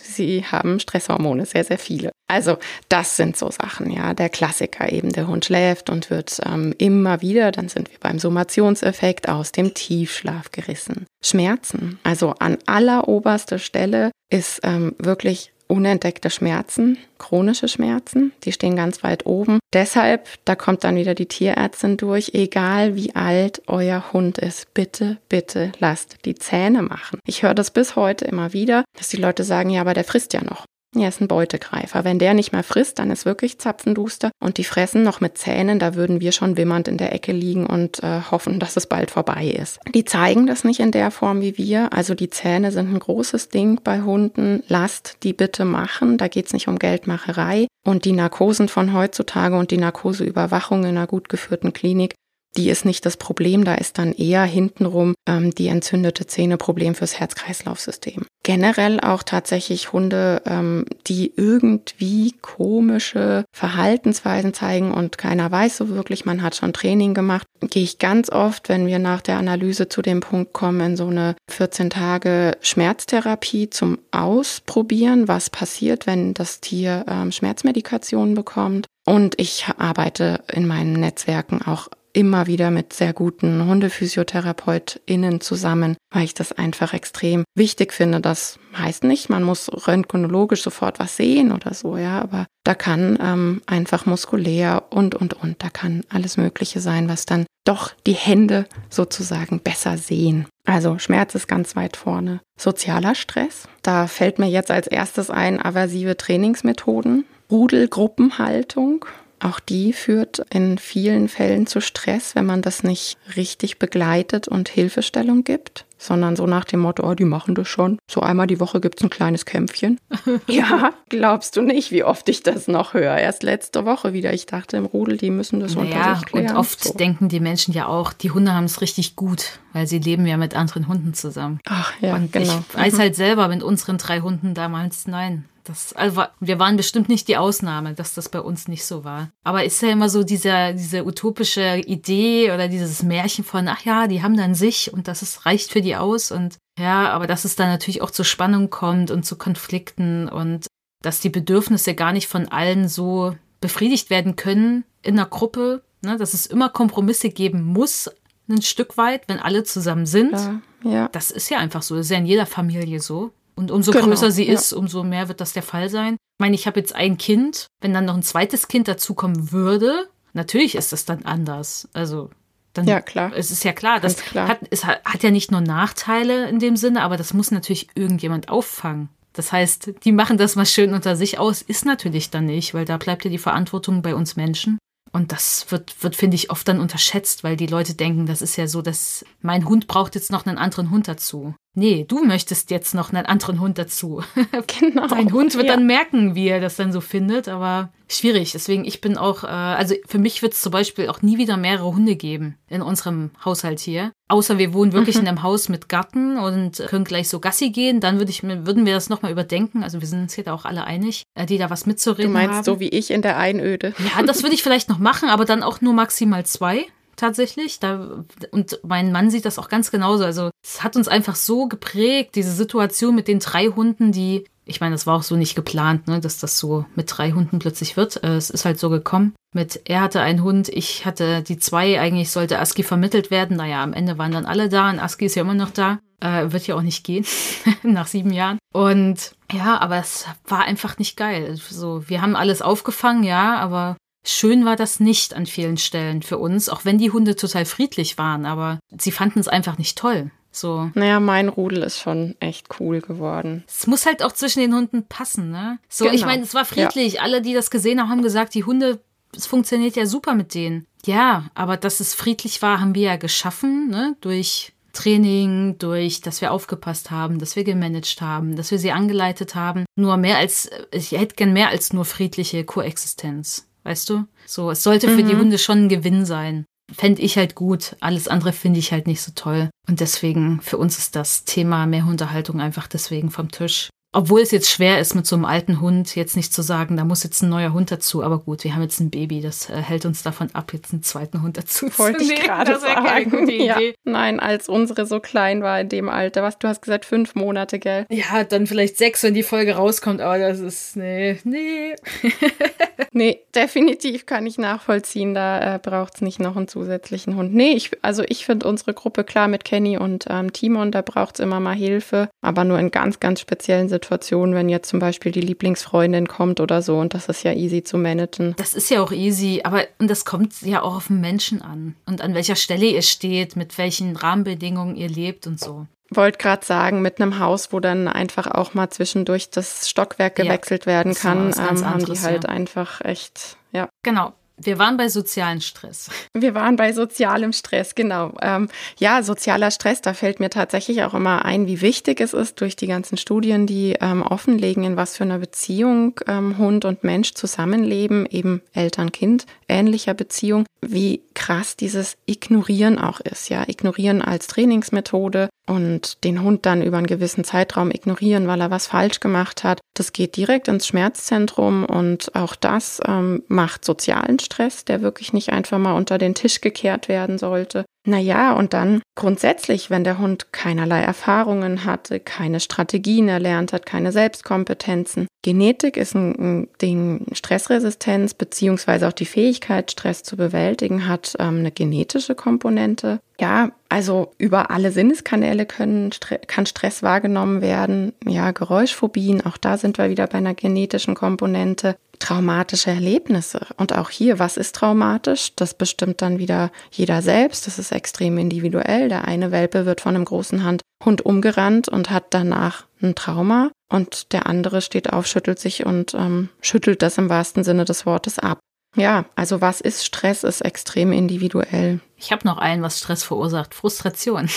[0.01, 2.11] Sie haben Stresshormone, sehr, sehr viele.
[2.27, 2.57] Also
[2.89, 4.13] das sind so Sachen, ja.
[4.13, 8.19] Der Klassiker eben, der Hund schläft und wird ähm, immer wieder, dann sind wir beim
[8.19, 11.05] Summationseffekt, aus dem Tiefschlaf gerissen.
[11.23, 19.03] Schmerzen, also an alleroberster Stelle ist ähm, wirklich unentdeckte Schmerzen, chronische Schmerzen, die stehen ganz
[19.03, 19.59] weit oben.
[19.73, 25.17] Deshalb, da kommt dann wieder die Tierärztin durch, egal wie alt euer Hund ist, bitte,
[25.29, 27.19] bitte lasst die Zähne machen.
[27.25, 30.33] Ich höre das bis heute immer wieder, dass die Leute sagen, ja, aber der frisst
[30.33, 30.65] ja noch.
[30.99, 32.03] Er ist ein Beutegreifer.
[32.03, 34.31] Wenn der nicht mehr frisst, dann ist wirklich zapfenduster.
[34.39, 37.65] Und die fressen noch mit Zähnen, da würden wir schon wimmernd in der Ecke liegen
[37.65, 39.79] und äh, hoffen, dass es bald vorbei ist.
[39.93, 41.93] Die zeigen das nicht in der Form wie wir.
[41.93, 44.63] Also die Zähne sind ein großes Ding bei Hunden.
[44.67, 46.17] Lasst die bitte machen.
[46.17, 47.67] Da geht es nicht um Geldmacherei.
[47.85, 52.15] Und die Narkosen von heutzutage und die Narkoseüberwachung in einer gut geführten Klinik,
[52.57, 56.95] die ist nicht das Problem, da ist dann eher hintenrum ähm, die entzündete Zähne Problem
[56.95, 58.25] fürs Herz-Kreislauf-System.
[58.43, 66.25] Generell auch tatsächlich Hunde, ähm, die irgendwie komische Verhaltensweisen zeigen und keiner weiß so wirklich,
[66.25, 70.01] man hat schon Training gemacht, gehe ich ganz oft, wenn wir nach der Analyse zu
[70.01, 76.59] dem Punkt kommen, in so eine 14 Tage Schmerztherapie zum Ausprobieren, was passiert, wenn das
[76.61, 78.87] Tier ähm, Schmerzmedikation bekommt.
[79.05, 81.87] Und ich arbeite in meinen Netzwerken auch
[82.17, 88.21] immer wieder mit sehr guten HundephysiotherapeutInnen zusammen, weil ich das einfach extrem wichtig finde.
[88.21, 93.19] Das heißt nicht, man muss röntgenologisch sofort was sehen oder so, ja, aber da kann
[93.21, 98.13] ähm, einfach muskulär und, und, und, da kann alles Mögliche sein, was dann doch die
[98.13, 100.47] Hände sozusagen besser sehen.
[100.65, 102.41] Also Schmerz ist ganz weit vorne.
[102.59, 109.05] Sozialer Stress, da fällt mir jetzt als erstes ein aversive Trainingsmethoden, Rudelgruppenhaltung,
[109.39, 114.69] auch die führt in vielen Fällen zu Stress, wenn man das nicht richtig begleitet und
[114.69, 117.99] Hilfestellung gibt, sondern so nach dem Motto, oh, die machen das schon.
[118.09, 119.99] So einmal die Woche gibt es ein kleines Kämpfchen.
[120.47, 123.17] ja, glaubst du nicht, wie oft ich das noch höre.
[123.17, 124.33] Erst letzte Woche wieder.
[124.33, 126.51] Ich dachte im Rudel, die müssen das naja, unter sich klären.
[126.51, 126.93] Und oft so.
[126.93, 130.37] denken die Menschen ja auch, die Hunde haben es richtig gut, weil sie leben ja
[130.37, 131.59] mit anderen Hunden zusammen.
[131.65, 132.63] Ach ja, und genau.
[132.69, 137.09] Ich weiß halt selber mit unseren drei Hunden damals, nein, das, also wir waren bestimmt
[137.09, 139.29] nicht die Ausnahme, dass das bei uns nicht so war.
[139.43, 144.07] Aber ist ja immer so dieser, diese utopische Idee oder dieses Märchen von, ach ja,
[144.07, 147.45] die haben dann sich und das ist, reicht für die aus und ja, aber dass
[147.45, 150.67] es dann natürlich auch zu Spannung kommt und zu Konflikten und
[151.01, 156.17] dass die Bedürfnisse gar nicht von allen so befriedigt werden können in einer Gruppe, ne,
[156.17, 158.09] dass es immer Kompromisse geben muss,
[158.49, 160.31] ein Stück weit, wenn alle zusammen sind.
[160.31, 161.09] Ja, ja.
[161.09, 161.95] Das ist ja einfach so.
[161.95, 163.31] Das ist ja in jeder Familie so.
[163.57, 166.13] Und umso genau, größer sie ist, umso mehr wird das der Fall sein.
[166.13, 167.67] Ich meine, ich habe jetzt ein Kind.
[167.81, 171.89] Wenn dann noch ein zweites Kind dazukommen würde, natürlich ist das dann anders.
[171.93, 172.29] Also
[172.73, 173.31] dann, ja, klar.
[173.35, 174.47] Es ist ja klar, das klar.
[174.47, 177.89] Hat, es hat, hat ja nicht nur Nachteile in dem Sinne, aber das muss natürlich
[177.95, 179.09] irgendjemand auffangen.
[179.33, 182.85] Das heißt, die machen das mal schön unter sich aus, ist natürlich dann nicht, weil
[182.85, 184.77] da bleibt ja die Verantwortung bei uns Menschen.
[185.11, 188.55] Und das wird, wird finde ich, oft dann unterschätzt, weil die Leute denken, das ist
[188.55, 192.71] ja so, dass mein Hund braucht jetzt noch einen anderen Hund dazu nee, du möchtest
[192.71, 194.21] jetzt noch einen anderen Hund dazu.
[194.79, 195.07] Genau.
[195.07, 195.75] Dein Hund wird ja.
[195.75, 198.51] dann merken, wie er das dann so findet, aber schwierig.
[198.51, 201.57] Deswegen, ich bin auch, äh, also für mich wird es zum Beispiel auch nie wieder
[201.57, 204.11] mehrere Hunde geben in unserem Haushalt hier.
[204.27, 205.21] Außer wir wohnen wirklich mhm.
[205.21, 208.85] in einem Haus mit Garten und können gleich so Gassi gehen, dann würde ich, würden
[208.85, 209.83] wir das nochmal überdenken.
[209.83, 212.33] Also wir sind uns hier da auch alle einig, äh, die da was mitzureden haben.
[212.33, 212.75] Du meinst haben.
[212.75, 213.93] so wie ich in der Einöde.
[213.99, 216.87] Ja, das würde ich vielleicht noch machen, aber dann auch nur maximal zwei
[217.17, 217.79] tatsächlich.
[217.79, 220.23] Da, und mein Mann sieht das auch ganz genauso.
[220.23, 224.79] Also es hat uns einfach so geprägt, diese Situation mit den drei Hunden, die, ich
[224.79, 227.97] meine, das war auch so nicht geplant, ne, dass das so mit drei Hunden plötzlich
[227.97, 228.23] wird.
[228.23, 229.33] Äh, es ist halt so gekommen.
[229.53, 231.99] Mit er hatte einen Hund, ich hatte die zwei.
[231.99, 233.57] Eigentlich sollte Aski vermittelt werden.
[233.57, 235.99] Naja, am Ende waren dann alle da und Aski ist ja immer noch da.
[236.19, 237.25] Äh, wird ja auch nicht gehen
[237.83, 238.57] nach sieben Jahren.
[238.73, 241.57] Und ja, aber es war einfach nicht geil.
[241.57, 246.37] So, wir haben alles aufgefangen, ja, aber Schön war das nicht an vielen Stellen für
[246.37, 250.31] uns, auch wenn die Hunde total friedlich waren, aber sie fanden es einfach nicht toll.
[250.51, 250.89] So.
[250.95, 253.63] Naja, mein Rudel ist schon echt cool geworden.
[253.67, 255.79] Es muss halt auch zwischen den Hunden passen, ne?
[255.87, 256.15] So, genau.
[256.15, 257.13] ich meine, es war friedlich.
[257.13, 257.21] Ja.
[257.21, 258.99] Alle, die das gesehen haben, haben gesagt, die Hunde,
[259.35, 260.87] es funktioniert ja super mit denen.
[261.05, 264.15] Ja, aber dass es friedlich war, haben wir ja geschaffen, ne?
[264.21, 269.53] Durch Training, durch, dass wir aufgepasst haben, dass wir gemanagt haben, dass wir sie angeleitet
[269.53, 269.85] haben.
[269.95, 274.25] Nur mehr als, ich hätte gern mehr als nur friedliche Koexistenz weißt du?
[274.45, 275.27] So, es sollte für mhm.
[275.27, 276.65] die Hunde schon ein Gewinn sein.
[276.93, 277.95] Fände ich halt gut.
[277.99, 279.69] Alles andere finde ich halt nicht so toll.
[279.87, 283.89] Und deswegen, für uns ist das Thema mehr Hundehaltung einfach deswegen vom Tisch.
[284.17, 287.05] Obwohl es jetzt schwer ist, mit so einem alten Hund jetzt nicht zu sagen, da
[287.05, 288.23] muss jetzt ein neuer Hund dazu.
[288.23, 291.03] Aber gut, wir haben jetzt ein Baby, das äh, hält uns davon ab, jetzt einen
[291.03, 292.39] zweiten Hund dazu Wollte zu nehmen.
[292.39, 293.63] Ich gerade das wäre keine gute Idee.
[293.63, 293.77] Ja.
[294.05, 296.41] Nein, als unsere so klein war in dem Alter.
[296.41, 298.07] Was, du hast gesagt, fünf Monate, gell?
[298.09, 300.19] Ja, dann vielleicht sechs, wenn die Folge rauskommt.
[300.19, 301.93] Aber das ist, nee, nee.
[303.11, 305.35] nee, definitiv kann ich nachvollziehen.
[305.35, 307.53] Da äh, braucht es nicht noch einen zusätzlichen Hund.
[307.53, 311.35] Nee, ich, also ich finde unsere Gruppe klar mit Kenny und ähm, Timon, da braucht
[311.35, 312.29] es immer mal Hilfe.
[312.41, 314.06] Aber nur in ganz, ganz speziellen Situationen.
[314.07, 317.83] Situation, wenn jetzt zum Beispiel die Lieblingsfreundin kommt oder so und das ist ja easy
[317.83, 318.55] zu managen.
[318.57, 321.95] Das ist ja auch easy, aber und das kommt ja auch auf den Menschen an
[322.05, 325.87] und an welcher Stelle ihr steht, mit welchen Rahmenbedingungen ihr lebt und so.
[326.09, 330.85] Wollte gerade sagen, mit einem Haus, wo dann einfach auch mal zwischendurch das Stockwerk gewechselt
[330.85, 332.49] ja, werden kann, ähm, haben die halt ja.
[332.49, 333.89] einfach echt, ja.
[334.03, 334.31] Genau.
[334.59, 336.09] Wir waren bei sozialen Stress.
[336.33, 338.33] Wir waren bei sozialem Stress, genau.
[338.41, 342.59] Ähm, ja, sozialer Stress, da fällt mir tatsächlich auch immer ein, wie wichtig es ist
[342.59, 347.03] durch die ganzen Studien, die ähm, offenlegen, in was für einer Beziehung ähm, Hund und
[347.03, 353.49] Mensch zusammenleben, eben Eltern-Kind, ähnlicher Beziehung, wie krass dieses Ignorieren auch ist.
[353.49, 358.71] Ja, Ignorieren als Trainingsmethode und den Hund dann über einen gewissen Zeitraum ignorieren, weil er
[358.71, 359.79] was falsch gemacht hat.
[359.93, 365.49] Das geht direkt ins Schmerzzentrum und auch das ähm, macht sozialen Stress, der wirklich nicht
[365.53, 367.85] einfach mal unter den Tisch gekehrt werden sollte.
[368.07, 374.13] Naja, und dann grundsätzlich, wenn der Hund keinerlei Erfahrungen hatte, keine Strategien erlernt hat, keine
[374.13, 375.27] Selbstkompetenzen.
[375.41, 381.59] Genetik ist ein, ein Ding, Stressresistenz beziehungsweise auch die Fähigkeit, Stress zu bewältigen, hat ähm,
[381.59, 383.19] eine genetische Komponente.
[383.41, 386.11] Ja, also über alle Sinneskanäle können,
[386.47, 388.13] kann Stress wahrgenommen werden.
[388.25, 393.67] Ja, Geräuschphobien, auch da sind wir wieder bei einer genetischen Komponente traumatische Erlebnisse.
[393.77, 395.55] Und auch hier, was ist traumatisch?
[395.55, 397.67] Das bestimmt dann wieder jeder selbst.
[397.67, 399.09] Das ist extrem individuell.
[399.09, 403.71] Der eine Welpe wird von einem großen Hand Hund umgerannt und hat danach ein Trauma.
[403.89, 408.05] Und der andere steht auf, schüttelt sich und ähm, schüttelt das im wahrsten Sinne des
[408.05, 408.59] Wortes ab.
[408.95, 411.99] Ja, also was ist Stress, ist extrem individuell.
[412.17, 413.75] Ich habe noch einen, was Stress verursacht.
[413.75, 414.49] Frustration.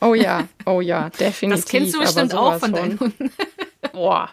[0.00, 1.64] Oh ja, oh ja, definitiv.
[1.64, 3.30] Das kennst du bestimmt auch von deinen Hunden.
[3.92, 4.30] Boah,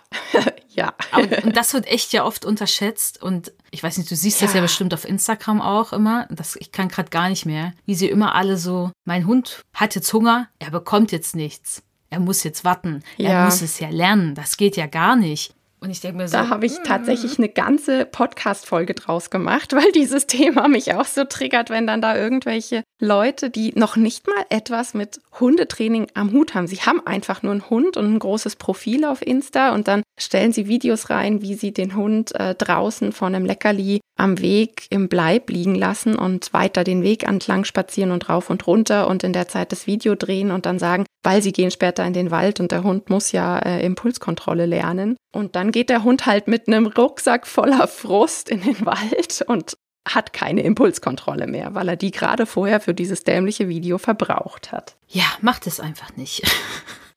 [0.78, 0.94] ja.
[1.12, 3.22] Aber, und das wird echt ja oft unterschätzt.
[3.22, 4.48] Und ich weiß nicht, du siehst ja.
[4.48, 6.28] das ja bestimmt auf Instagram auch immer.
[6.30, 7.74] Das, ich kann gerade gar nicht mehr.
[7.86, 11.82] Wie sie immer alle so, mein Hund hat jetzt Hunger, er bekommt jetzt nichts.
[12.10, 13.04] Er muss jetzt warten.
[13.18, 13.30] Ja.
[13.32, 14.36] Er muss es ja lernen.
[14.36, 15.54] Das geht ja gar nicht.
[15.80, 16.36] Und ich denke mir so.
[16.36, 21.24] Da habe ich tatsächlich eine ganze Podcast-Folge draus gemacht, weil dieses Thema mich auch so
[21.24, 26.56] triggert, wenn dann da irgendwelche Leute, die noch nicht mal etwas mit Hundetraining am Hut
[26.56, 26.66] haben.
[26.66, 30.52] Sie haben einfach nur einen Hund und ein großes Profil auf Insta und dann stellen
[30.52, 35.10] sie Videos rein, wie sie den Hund äh, draußen von einem Leckerli am Weg im
[35.10, 39.34] Bleib liegen lassen und weiter den Weg entlang spazieren und rauf und runter und in
[39.34, 42.62] der Zeit das Video drehen und dann sagen, weil sie gehen später in den Wald
[42.62, 45.18] und der Hund muss ja äh, Impulskontrolle lernen.
[45.34, 49.76] Und dann geht der Hund halt mit einem Rucksack voller Frust in den Wald und
[50.08, 54.96] hat keine Impulskontrolle mehr, weil er die gerade vorher für dieses dämliche Video verbraucht hat.
[55.10, 56.44] Ja, macht es einfach nicht.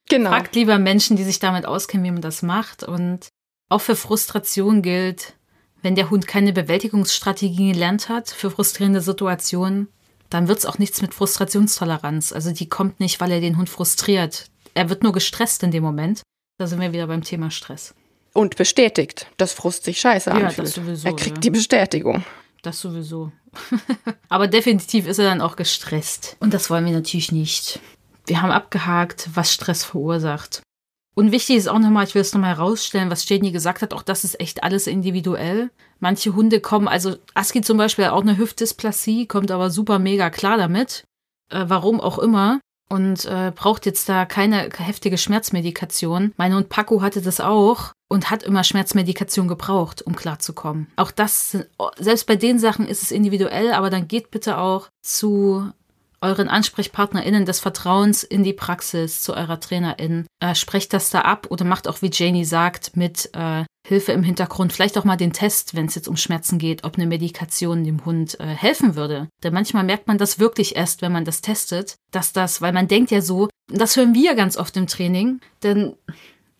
[0.08, 0.30] Genau.
[0.30, 2.82] Fragt lieber Menschen, die sich damit auskennen, wie man das macht.
[2.82, 3.28] Und
[3.68, 5.34] auch für Frustration gilt,
[5.82, 9.86] wenn der Hund keine Bewältigungsstrategien gelernt hat für frustrierende Situationen,
[10.30, 12.32] dann wird es auch nichts mit Frustrationstoleranz.
[12.32, 14.46] Also die kommt nicht, weil er den Hund frustriert.
[14.74, 16.22] Er wird nur gestresst in dem Moment.
[16.58, 17.94] Da sind wir wieder beim Thema Stress.
[18.32, 20.68] Und bestätigt, dass Frust sich scheiße ja, anfühlt.
[20.68, 21.40] Sowieso, er kriegt ja.
[21.40, 22.24] die Bestätigung.
[22.62, 23.32] Das sowieso.
[24.28, 26.36] Aber definitiv ist er dann auch gestresst.
[26.38, 27.80] Und das wollen wir natürlich nicht.
[28.26, 30.62] Wir haben abgehakt, was Stress verursacht.
[31.20, 34.02] Und wichtig ist auch nochmal, ich will es nochmal herausstellen, was Jenny gesagt hat, auch
[34.02, 35.68] das ist echt alles individuell.
[35.98, 40.30] Manche Hunde kommen, also Aski zum Beispiel hat auch eine Hüftdysplasie, kommt aber super mega
[40.30, 41.04] klar damit.
[41.50, 46.32] Äh, warum auch immer und äh, braucht jetzt da keine heftige Schmerzmedikation.
[46.38, 50.86] Mein Hund Paco hatte das auch und hat immer Schmerzmedikation gebraucht, um klarzukommen.
[50.96, 51.58] Auch das,
[51.98, 55.70] selbst bei den Sachen ist es individuell, aber dann geht bitte auch zu
[56.20, 60.26] euren AnsprechpartnerInnen des Vertrauens in die Praxis, zu eurer TrainerIn.
[60.40, 64.22] Äh, sprecht das da ab oder macht auch, wie Janie sagt, mit äh, Hilfe im
[64.22, 64.72] Hintergrund.
[64.72, 68.04] Vielleicht auch mal den Test, wenn es jetzt um Schmerzen geht, ob eine Medikation dem
[68.04, 69.28] Hund äh, helfen würde.
[69.42, 72.88] Denn manchmal merkt man das wirklich erst, wenn man das testet, dass das, weil man
[72.88, 75.94] denkt ja so, das hören wir ganz oft im Training, denn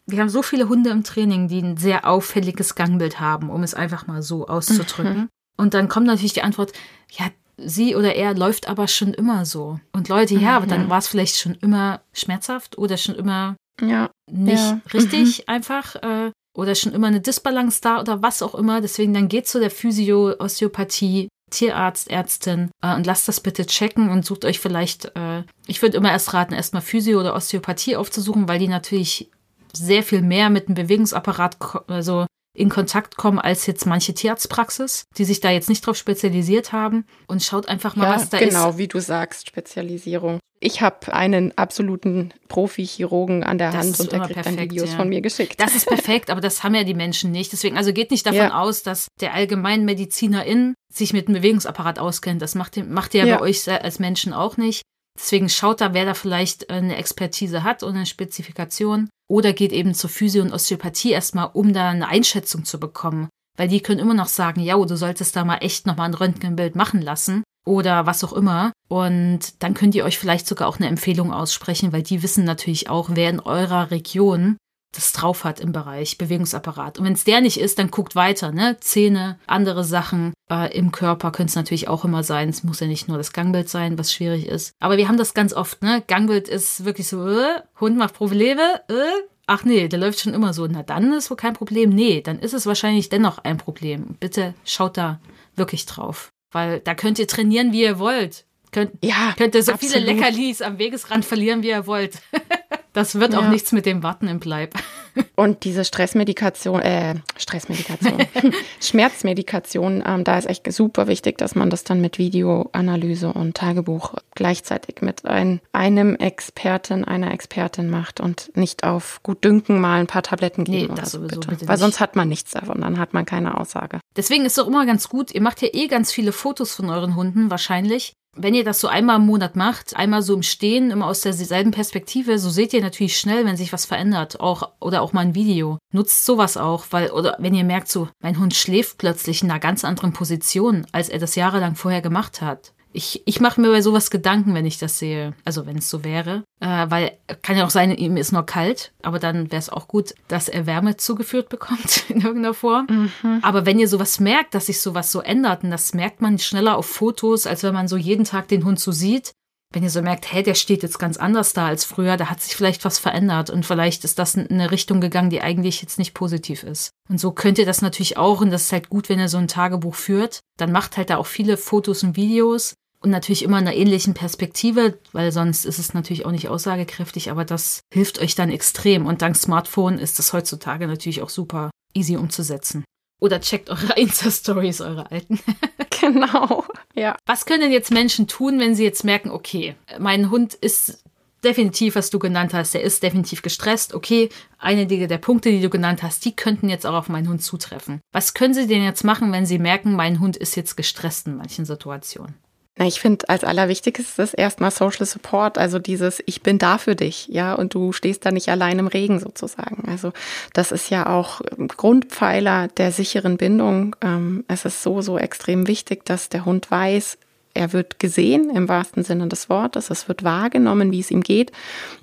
[0.06, 3.74] wir haben so viele Hunde im Training, die ein sehr auffälliges Gangbild haben, um es
[3.74, 5.16] einfach mal so auszudrücken.
[5.16, 5.28] Mhm.
[5.56, 6.72] Und dann kommt natürlich die Antwort,
[7.10, 7.26] ja,
[7.64, 9.80] sie oder er läuft aber schon immer so.
[9.92, 14.10] Und Leute, ja, aber dann war es vielleicht schon immer schmerzhaft oder schon immer ja.
[14.30, 14.80] nicht ja.
[14.92, 15.44] richtig mhm.
[15.46, 15.96] einfach.
[15.96, 18.80] Äh, oder schon immer eine Disbalance da oder was auch immer.
[18.80, 24.10] Deswegen dann geht zu der Physio, Osteopathie, Tierarzt, Ärztin äh, und lasst das bitte checken
[24.10, 28.48] und sucht euch vielleicht, äh, ich würde immer erst raten, erstmal Physio oder Osteopathie aufzusuchen,
[28.48, 29.30] weil die natürlich
[29.72, 31.56] sehr viel mehr mit dem Bewegungsapparat,
[31.88, 36.72] also in Kontakt kommen als jetzt manche Tierarztpraxis, die sich da jetzt nicht drauf spezialisiert
[36.72, 38.54] haben und schaut einfach mal, ja, was da genau, ist.
[38.54, 40.40] Genau, wie du sagst, Spezialisierung.
[40.62, 44.90] Ich habe einen absoluten Profi-Chirurgen an der das Hand und der kriegt perfekt, dann Videos
[44.90, 44.96] ja.
[44.96, 45.58] von mir geschickt.
[45.58, 47.52] Das ist perfekt, aber das haben ja die Menschen nicht.
[47.52, 48.60] Deswegen, also geht nicht davon ja.
[48.60, 52.42] aus, dass der Allgemeinmedizinerin sich mit dem Bewegungsapparat auskennt.
[52.42, 54.82] Das macht, macht ihr ja bei euch als Menschen auch nicht.
[55.20, 59.10] Deswegen schaut da, wer da vielleicht äh, eine Expertise hat und eine Spezifikation.
[59.28, 63.28] Oder geht eben zur Physio- und Osteopathie erstmal, um da eine Einschätzung zu bekommen.
[63.56, 66.74] Weil die können immer noch sagen, ja, du solltest da mal echt nochmal ein Röntgenbild
[66.74, 68.72] machen lassen oder was auch immer.
[68.88, 72.88] Und dann könnt ihr euch vielleicht sogar auch eine Empfehlung aussprechen, weil die wissen natürlich
[72.88, 74.56] auch, wer in eurer Region
[74.92, 76.98] das drauf hat im Bereich Bewegungsapparat.
[76.98, 78.76] Und wenn es der nicht ist, dann guckt weiter, ne?
[78.80, 82.48] Zähne, andere Sachen äh, im Körper können es natürlich auch immer sein.
[82.48, 84.72] Es muss ja nicht nur das Gangbild sein, was schwierig ist.
[84.80, 86.02] Aber wir haben das ganz oft, ne?
[86.06, 90.52] Gangbild ist wirklich so, äh, Hund macht Probleme, äh, ach nee, der läuft schon immer
[90.52, 90.66] so.
[90.66, 91.90] Na dann ist wohl kein Problem.
[91.90, 94.16] Nee, dann ist es wahrscheinlich dennoch ein Problem.
[94.18, 95.20] Bitte schaut da
[95.56, 96.32] wirklich drauf.
[96.52, 98.44] Weil da könnt ihr trainieren, wie ihr wollt.
[98.72, 99.94] Könnt, ja, könnt ihr so absolut.
[99.94, 102.20] viele Leckerlis am Wegesrand verlieren, wie ihr wollt.
[102.92, 104.74] Das wird auch nichts mit dem Warten im Bleib.
[105.36, 108.18] Und diese Stressmedikation, äh, Stressmedikation,
[108.80, 114.14] Schmerzmedikation, ähm, da ist echt super wichtig, dass man das dann mit Videoanalyse und Tagebuch
[114.34, 120.06] gleichzeitig mit ein, einem Experten, einer Expertin macht und nicht auf gut Dünken mal ein
[120.06, 120.94] paar Tabletten geben.
[120.94, 121.50] Nee, das so, sowieso bitte.
[121.50, 124.00] bitte Weil sonst hat man nichts davon, dann hat man keine Aussage.
[124.16, 126.88] Deswegen ist es auch immer ganz gut, ihr macht ja eh ganz viele Fotos von
[126.90, 128.14] euren Hunden wahrscheinlich.
[128.36, 131.72] Wenn ihr das so einmal im Monat macht, einmal so im Stehen, immer aus derselben
[131.72, 135.34] Perspektive, so seht ihr natürlich schnell, wenn sich was verändert, auch oder auch mal ein
[135.34, 135.78] Video.
[135.92, 139.58] Nutzt sowas auch, weil oder wenn ihr merkt so, mein Hund schläft plötzlich in einer
[139.58, 142.72] ganz anderen Position, als er das jahrelang vorher gemacht hat.
[142.92, 145.34] Ich, ich mache mir bei sowas Gedanken, wenn ich das sehe.
[145.44, 146.42] Also wenn es so wäre.
[146.60, 149.88] Äh, weil kann ja auch sein, ihm ist nur kalt, aber dann wäre es auch
[149.88, 153.10] gut, dass er Wärme zugeführt bekommt in irgendeiner Form.
[153.22, 153.38] Mhm.
[153.42, 156.76] Aber wenn ihr sowas merkt, dass sich sowas so ändert, und das merkt man schneller
[156.76, 159.32] auf Fotos, als wenn man so jeden Tag den Hund so sieht,
[159.72, 162.40] wenn ihr so merkt, hey, der steht jetzt ganz anders da als früher, da hat
[162.40, 165.98] sich vielleicht was verändert und vielleicht ist das in eine Richtung gegangen, die eigentlich jetzt
[165.98, 166.90] nicht positiv ist.
[167.08, 169.38] Und so könnt ihr das natürlich auch und das ist halt gut, wenn ihr so
[169.38, 170.40] ein Tagebuch führt.
[170.56, 174.14] Dann macht halt da auch viele Fotos und Videos und natürlich immer in einer ähnlichen
[174.14, 179.06] Perspektive, weil sonst ist es natürlich auch nicht aussagekräftig, aber das hilft euch dann extrem
[179.06, 182.84] und dank Smartphone ist das heutzutage natürlich auch super easy umzusetzen.
[183.20, 185.38] Oder checkt eure Insta-Stories, eure alten.
[186.00, 187.16] genau, ja.
[187.26, 191.04] Was können denn jetzt Menschen tun, wenn sie jetzt merken, okay, mein Hund ist
[191.44, 193.94] definitiv, was du genannt hast, der ist definitiv gestresst.
[193.94, 194.28] Okay,
[194.58, 198.00] einige der Punkte, die du genannt hast, die könnten jetzt auch auf meinen Hund zutreffen.
[198.12, 201.36] Was können sie denn jetzt machen, wenn sie merken, mein Hund ist jetzt gestresst in
[201.36, 202.34] manchen Situationen?
[202.76, 207.28] Na, ich finde, als allerwichtigstes erstmal Social Support, also dieses Ich bin da für dich,
[207.28, 209.88] ja, und du stehst da nicht allein im Regen sozusagen.
[209.88, 210.12] Also
[210.52, 211.40] das ist ja auch
[211.76, 213.96] Grundpfeiler der sicheren Bindung.
[214.00, 217.18] Ähm, es ist so, so extrem wichtig, dass der Hund weiß,
[217.52, 221.50] er wird gesehen im wahrsten Sinne des Wortes, es wird wahrgenommen, wie es ihm geht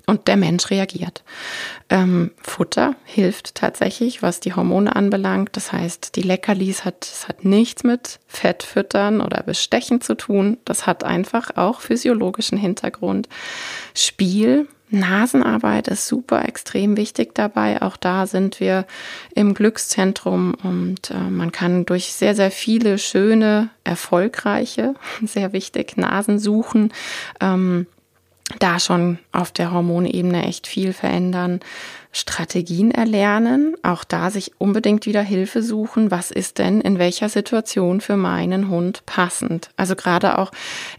[0.06, 1.22] und der Mensch reagiert.
[1.88, 5.50] Ähm, Futter hilft tatsächlich, was die Hormone anbelangt.
[5.52, 10.58] Das heißt, die Leckerlis hat, das hat nichts mit Fettfüttern oder Bestechen zu tun.
[10.64, 13.28] Das hat einfach auch physiologischen Hintergrund.
[13.94, 17.82] Spiel Nasenarbeit ist super extrem wichtig dabei.
[17.82, 18.86] Auch da sind wir
[19.34, 26.38] im Glückszentrum und äh, man kann durch sehr, sehr viele schöne, erfolgreiche, sehr wichtig, Nasen
[26.38, 26.92] suchen.
[27.40, 27.86] Ähm,
[28.58, 31.60] da schon auf der Hormonebene echt viel verändern.
[32.10, 36.10] Strategien erlernen, auch da sich unbedingt wieder Hilfe suchen.
[36.10, 39.68] Was ist denn in welcher Situation für meinen Hund passend?
[39.76, 40.50] Also gerade auch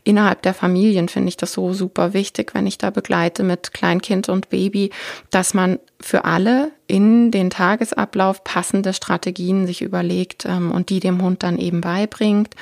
[0.04, 4.30] innerhalb der Familien finde ich das so super wichtig, wenn ich da begleite mit Kleinkind
[4.30, 4.92] und Baby,
[5.32, 11.22] dass man für alle in den Tagesablauf passende Strategien sich überlegt ähm, und die dem
[11.22, 12.56] Hund dann eben beibringt,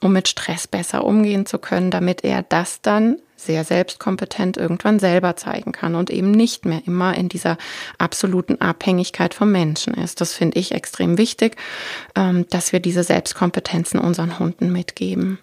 [0.00, 5.36] um mit Stress besser umgehen zu können, damit er das dann sehr selbstkompetent irgendwann selber
[5.36, 7.56] zeigen kann und eben nicht mehr immer in dieser
[7.98, 10.20] absoluten Abhängigkeit vom Menschen ist.
[10.20, 11.56] Das finde ich extrem wichtig,
[12.16, 15.38] ähm, dass wir diese Selbstkompetenzen unseren Hunden mitgeben.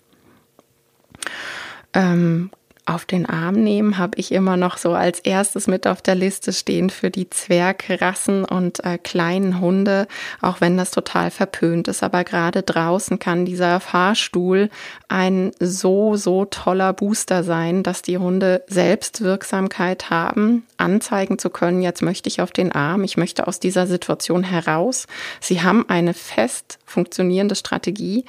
[2.90, 6.54] Auf den Arm nehmen habe ich immer noch so als erstes mit auf der Liste
[6.54, 10.08] stehen für die Zwergrassen und äh, kleinen Hunde,
[10.42, 12.02] auch wenn das total verpönt ist.
[12.02, 14.70] Aber gerade draußen kann dieser Fahrstuhl
[15.10, 22.02] ein so, so toller Booster sein, dass die Hunde Selbstwirksamkeit haben, anzeigen zu können, jetzt
[22.02, 25.08] möchte ich auf den Arm, ich möchte aus dieser Situation heraus.
[25.42, 28.24] Sie haben eine fest funktionierende Strategie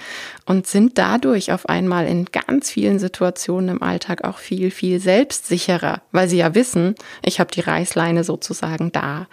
[0.47, 6.01] und sind dadurch auf einmal in ganz vielen Situationen im Alltag auch viel, viel selbstsicherer,
[6.11, 9.27] weil sie ja wissen, ich habe die Reißleine sozusagen da.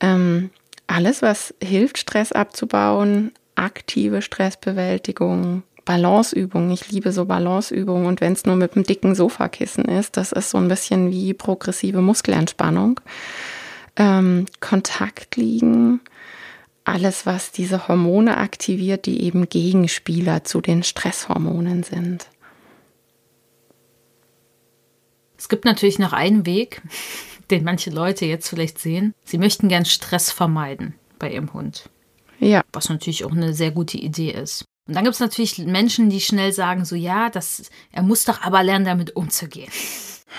[0.00, 0.48] Ähm,
[0.86, 6.70] alles, was hilft, Stress abzubauen, aktive Stressbewältigung, Balanceübungen.
[6.70, 10.50] Ich liebe so Balanceübungen und wenn es nur mit einem dicken Sofakissen ist, das ist
[10.50, 12.98] so ein bisschen wie progressive Muskelentspannung.
[13.96, 16.00] Ähm, Kontakt liegen,
[16.84, 22.26] alles, was diese Hormone aktiviert, die eben Gegenspieler zu den Stresshormonen sind.
[25.40, 26.82] Es gibt natürlich noch einen Weg,
[27.50, 29.14] den manche Leute jetzt vielleicht sehen.
[29.24, 31.88] Sie möchten gern Stress vermeiden bei ihrem Hund.
[32.38, 32.62] Ja.
[32.74, 34.66] Was natürlich auch eine sehr gute Idee ist.
[34.86, 38.42] Und dann gibt es natürlich Menschen, die schnell sagen, so ja, das, er muss doch
[38.42, 39.72] aber lernen, damit umzugehen.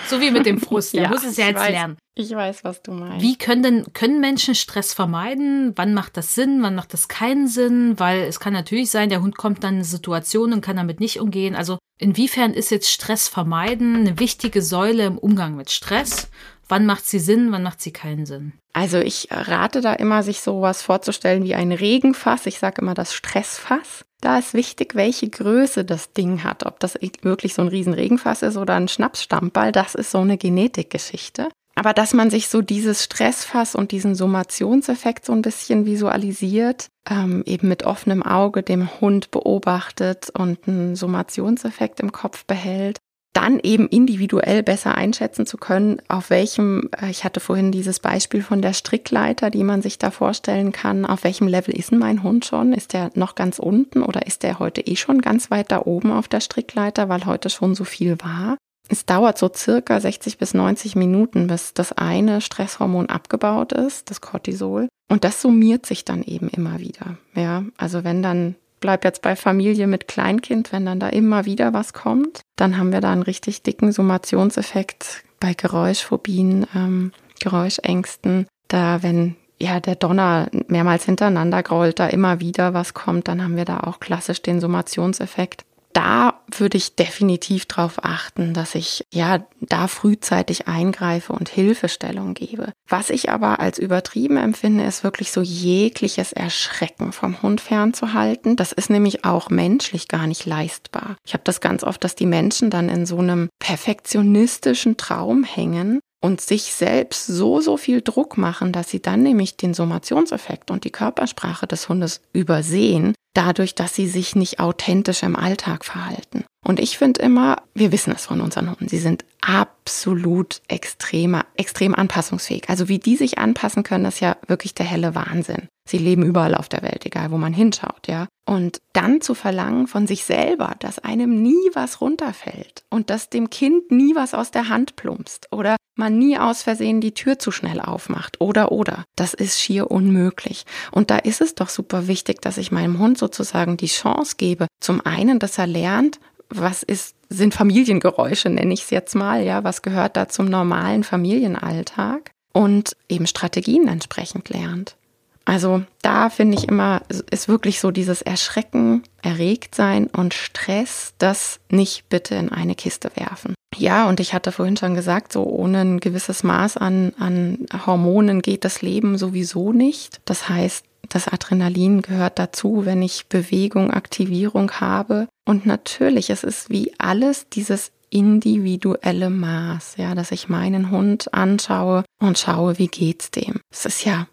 [0.08, 1.98] So wie mit dem Frust, er ja, muss es ja jetzt weiß, lernen.
[2.14, 3.22] Ich weiß, was du meinst.
[3.22, 5.74] Wie können denn, können Menschen Stress vermeiden?
[5.76, 6.62] Wann macht das Sinn?
[6.62, 7.98] Wann macht das keinen Sinn?
[7.98, 10.98] Weil es kann natürlich sein, der Hund kommt dann in eine Situation und kann damit
[10.98, 11.54] nicht umgehen.
[11.54, 16.28] Also inwiefern ist jetzt Stress vermeiden eine wichtige Säule im Umgang mit Stress?
[16.68, 18.52] Wann macht sie Sinn, wann macht sie keinen Sinn?
[18.72, 22.46] Also ich rate da immer, sich sowas vorzustellen wie ein Regenfass.
[22.46, 24.04] Ich sage immer das Stressfass.
[24.20, 26.64] Da ist wichtig, welche Größe das Ding hat.
[26.64, 30.38] Ob das wirklich so ein riesen Regenfass ist oder ein Schnapsstammball, das ist so eine
[30.38, 31.48] Genetikgeschichte.
[31.74, 37.42] Aber dass man sich so dieses Stressfass und diesen Summationseffekt so ein bisschen visualisiert, ähm,
[37.46, 42.98] eben mit offenem Auge dem Hund beobachtet und einen Summationseffekt im Kopf behält,
[43.32, 48.42] dann eben individuell besser einschätzen zu können, auf welchem, äh, ich hatte vorhin dieses Beispiel
[48.42, 52.22] von der Strickleiter, die man sich da vorstellen kann, auf welchem Level ist denn mein
[52.22, 52.72] Hund schon?
[52.74, 56.12] Ist der noch ganz unten oder ist der heute eh schon ganz weit da oben
[56.12, 58.58] auf der Strickleiter, weil heute schon so viel war?
[58.88, 64.20] Es dauert so circa 60 bis 90 Minuten, bis das eine Stresshormon abgebaut ist, das
[64.20, 64.88] Cortisol.
[65.08, 67.16] Und das summiert sich dann eben immer wieder.
[67.34, 71.72] Ja, also wenn dann bleib jetzt bei Familie mit Kleinkind, wenn dann da immer wieder
[71.72, 78.46] was kommt, dann haben wir da einen richtig dicken Summationseffekt bei Geräuschphobien, ähm, Geräuschängsten.
[78.68, 83.56] Da, wenn ja der Donner mehrmals hintereinander grollt, da immer wieder was kommt, dann haben
[83.56, 89.44] wir da auch klassisch den Summationseffekt da würde ich definitiv darauf achten, dass ich ja
[89.60, 92.72] da frühzeitig eingreife und Hilfestellung gebe.
[92.88, 98.56] Was ich aber als übertrieben empfinde, ist wirklich so jegliches Erschrecken vom Hund fernzuhalten.
[98.56, 101.16] Das ist nämlich auch menschlich gar nicht leistbar.
[101.24, 106.00] Ich habe das ganz oft, dass die Menschen dann in so einem perfektionistischen Traum hängen
[106.22, 110.84] und sich selbst so, so viel Druck machen, dass sie dann nämlich den Summationseffekt und
[110.84, 116.44] die Körpersprache des Hundes übersehen, dadurch, dass sie sich nicht authentisch im Alltag verhalten.
[116.64, 121.94] Und ich finde immer, wir wissen es von unseren Hunden, sie sind absolut extremer, extrem
[121.94, 122.68] anpassungsfähig.
[122.68, 125.66] Also wie die sich anpassen können, ist ja wirklich der helle Wahnsinn.
[125.92, 128.26] Sie leben überall auf der Welt, egal wo man hinschaut, ja.
[128.46, 133.50] Und dann zu verlangen von sich selber, dass einem nie was runterfällt und dass dem
[133.50, 137.50] Kind nie was aus der Hand plumpst oder man nie aus Versehen die Tür zu
[137.50, 140.64] schnell aufmacht oder oder, das ist schier unmöglich.
[140.92, 144.68] Und da ist es doch super wichtig, dass ich meinem Hund sozusagen die Chance gebe,
[144.80, 149.62] zum einen, dass er lernt, was ist, sind Familiengeräusche, nenne ich es jetzt mal, ja,
[149.62, 154.96] was gehört da zum normalen Familienalltag und eben Strategien entsprechend lernt.
[155.44, 162.08] Also da finde ich immer, ist wirklich so dieses Erschrecken, Erregtsein und Stress, das nicht
[162.08, 163.54] bitte in eine Kiste werfen.
[163.76, 168.42] Ja, und ich hatte vorhin schon gesagt, so ohne ein gewisses Maß an, an Hormonen
[168.42, 170.20] geht das Leben sowieso nicht.
[170.26, 175.28] Das heißt, das Adrenalin gehört dazu, wenn ich Bewegung, Aktivierung habe.
[175.46, 182.04] Und natürlich, es ist wie alles dieses individuelle Maß, ja, dass ich meinen Hund anschaue
[182.22, 183.60] und schaue, wie geht's dem.
[183.70, 184.28] Es ist ja,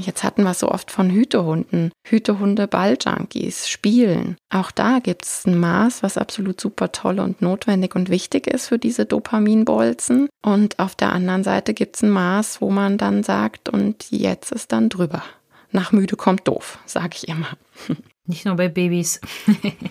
[0.00, 4.36] jetzt hatten wir so oft von Hütehunden, Hütehunde, Balljunkies, Spielen.
[4.50, 8.78] Auch da gibt's ein Maß, was absolut super toll und notwendig und wichtig ist für
[8.78, 10.28] diese Dopaminbolzen.
[10.42, 14.70] Und auf der anderen Seite gibt's ein Maß, wo man dann sagt, und jetzt ist
[14.70, 15.24] dann drüber.
[15.72, 17.48] Nach müde kommt doof, sage ich immer.
[18.26, 19.20] Nicht nur bei Babys.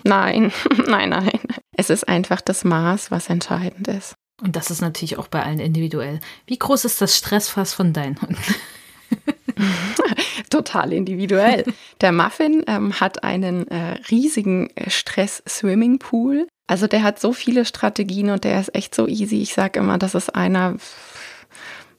[0.04, 0.50] nein,
[0.86, 1.40] nein, nein.
[1.76, 4.14] Es ist einfach das Maß, was entscheidend ist.
[4.42, 6.20] Und das ist natürlich auch bei allen individuell.
[6.46, 8.36] Wie groß ist das Stressfass von deinen Hunden?
[10.50, 11.64] Total individuell.
[12.00, 16.48] Der Muffin ähm, hat einen äh, riesigen äh, Stress-Swimming-Pool.
[16.66, 19.40] Also der hat so viele Strategien und der ist echt so easy.
[19.40, 20.76] Ich sage immer, das ist einer,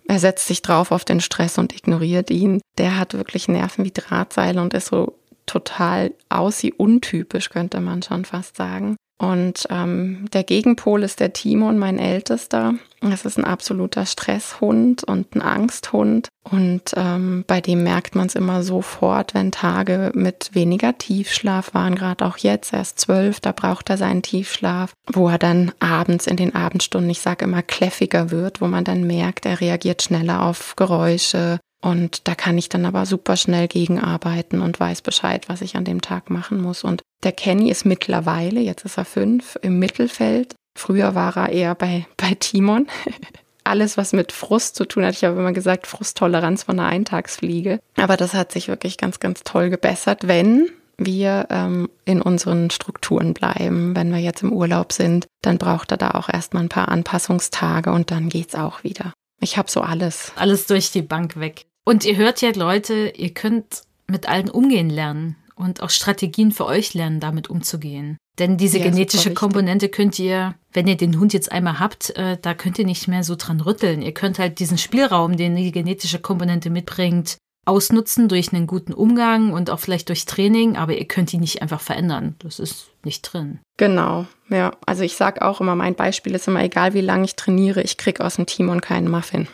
[0.08, 2.62] er setzt sich drauf auf den Stress und ignoriert ihn.
[2.78, 8.26] Der hat wirklich Nerven wie Drahtseile und ist so total aussie untypisch, könnte man schon
[8.26, 8.98] fast sagen.
[9.20, 12.76] Und ähm, der Gegenpol ist der Timon, mein Ältester.
[13.01, 16.30] Das ist ein absoluter Stresshund und ein Angsthund.
[16.43, 21.95] Und ähm, bei dem merkt man es immer sofort, wenn Tage mit weniger Tiefschlaf waren,
[21.95, 26.28] gerade auch jetzt, er ist zwölf, da braucht er seinen Tiefschlaf, wo er dann abends
[26.28, 30.43] in den Abendstunden, ich sage immer, kläffiger wird, wo man dann merkt, er reagiert schneller
[30.43, 35.62] auf Geräusche, und da kann ich dann aber super schnell gegenarbeiten und weiß Bescheid, was
[35.62, 36.84] ich an dem Tag machen muss.
[36.84, 40.56] Und der Kenny ist mittlerweile, jetzt ist er fünf, im Mittelfeld.
[40.78, 42.88] Früher war er eher bei, bei Timon.
[43.64, 45.14] Alles, was mit Frust zu tun hat.
[45.14, 47.80] Ich habe immer gesagt, Frusttoleranz von einer Eintagsfliege.
[47.98, 53.34] Aber das hat sich wirklich ganz, ganz toll gebessert, wenn wir ähm, in unseren Strukturen
[53.34, 53.94] bleiben.
[53.94, 57.92] Wenn wir jetzt im Urlaub sind, dann braucht er da auch erstmal ein paar Anpassungstage
[57.92, 59.14] und dann geht's auch wieder.
[59.40, 60.32] Ich habe so alles.
[60.36, 61.66] Alles durch die Bank weg.
[61.84, 66.66] Und ihr hört ja, Leute, ihr könnt mit allen umgehen lernen und auch Strategien für
[66.66, 68.18] euch lernen, damit umzugehen.
[68.40, 72.38] Denn diese ja, genetische Komponente könnt ihr, wenn ihr den Hund jetzt einmal habt, äh,
[72.40, 74.02] da könnt ihr nicht mehr so dran rütteln.
[74.02, 79.51] Ihr könnt halt diesen Spielraum, den die genetische Komponente mitbringt, ausnutzen durch einen guten Umgang
[79.53, 82.36] und auch vielleicht durch Training, aber ihr könnt ihn nicht einfach verändern.
[82.39, 83.59] Das ist nicht drin.
[83.78, 84.72] Genau, ja.
[84.86, 87.97] Also ich sage auch immer, mein Beispiel ist immer, egal wie lange ich trainiere, ich
[87.97, 89.47] kriege aus dem Timon keinen Muffin.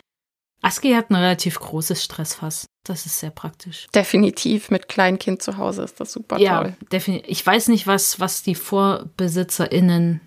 [0.62, 2.66] Aski hat ein relativ großes Stressfass.
[2.84, 3.86] Das ist sehr praktisch.
[3.94, 6.74] Definitiv mit Kleinkind zu Hause ist das super ja, toll.
[6.80, 7.28] Ja, definitiv.
[7.30, 10.20] Ich weiß nicht, was, was die VorbesitzerInnen,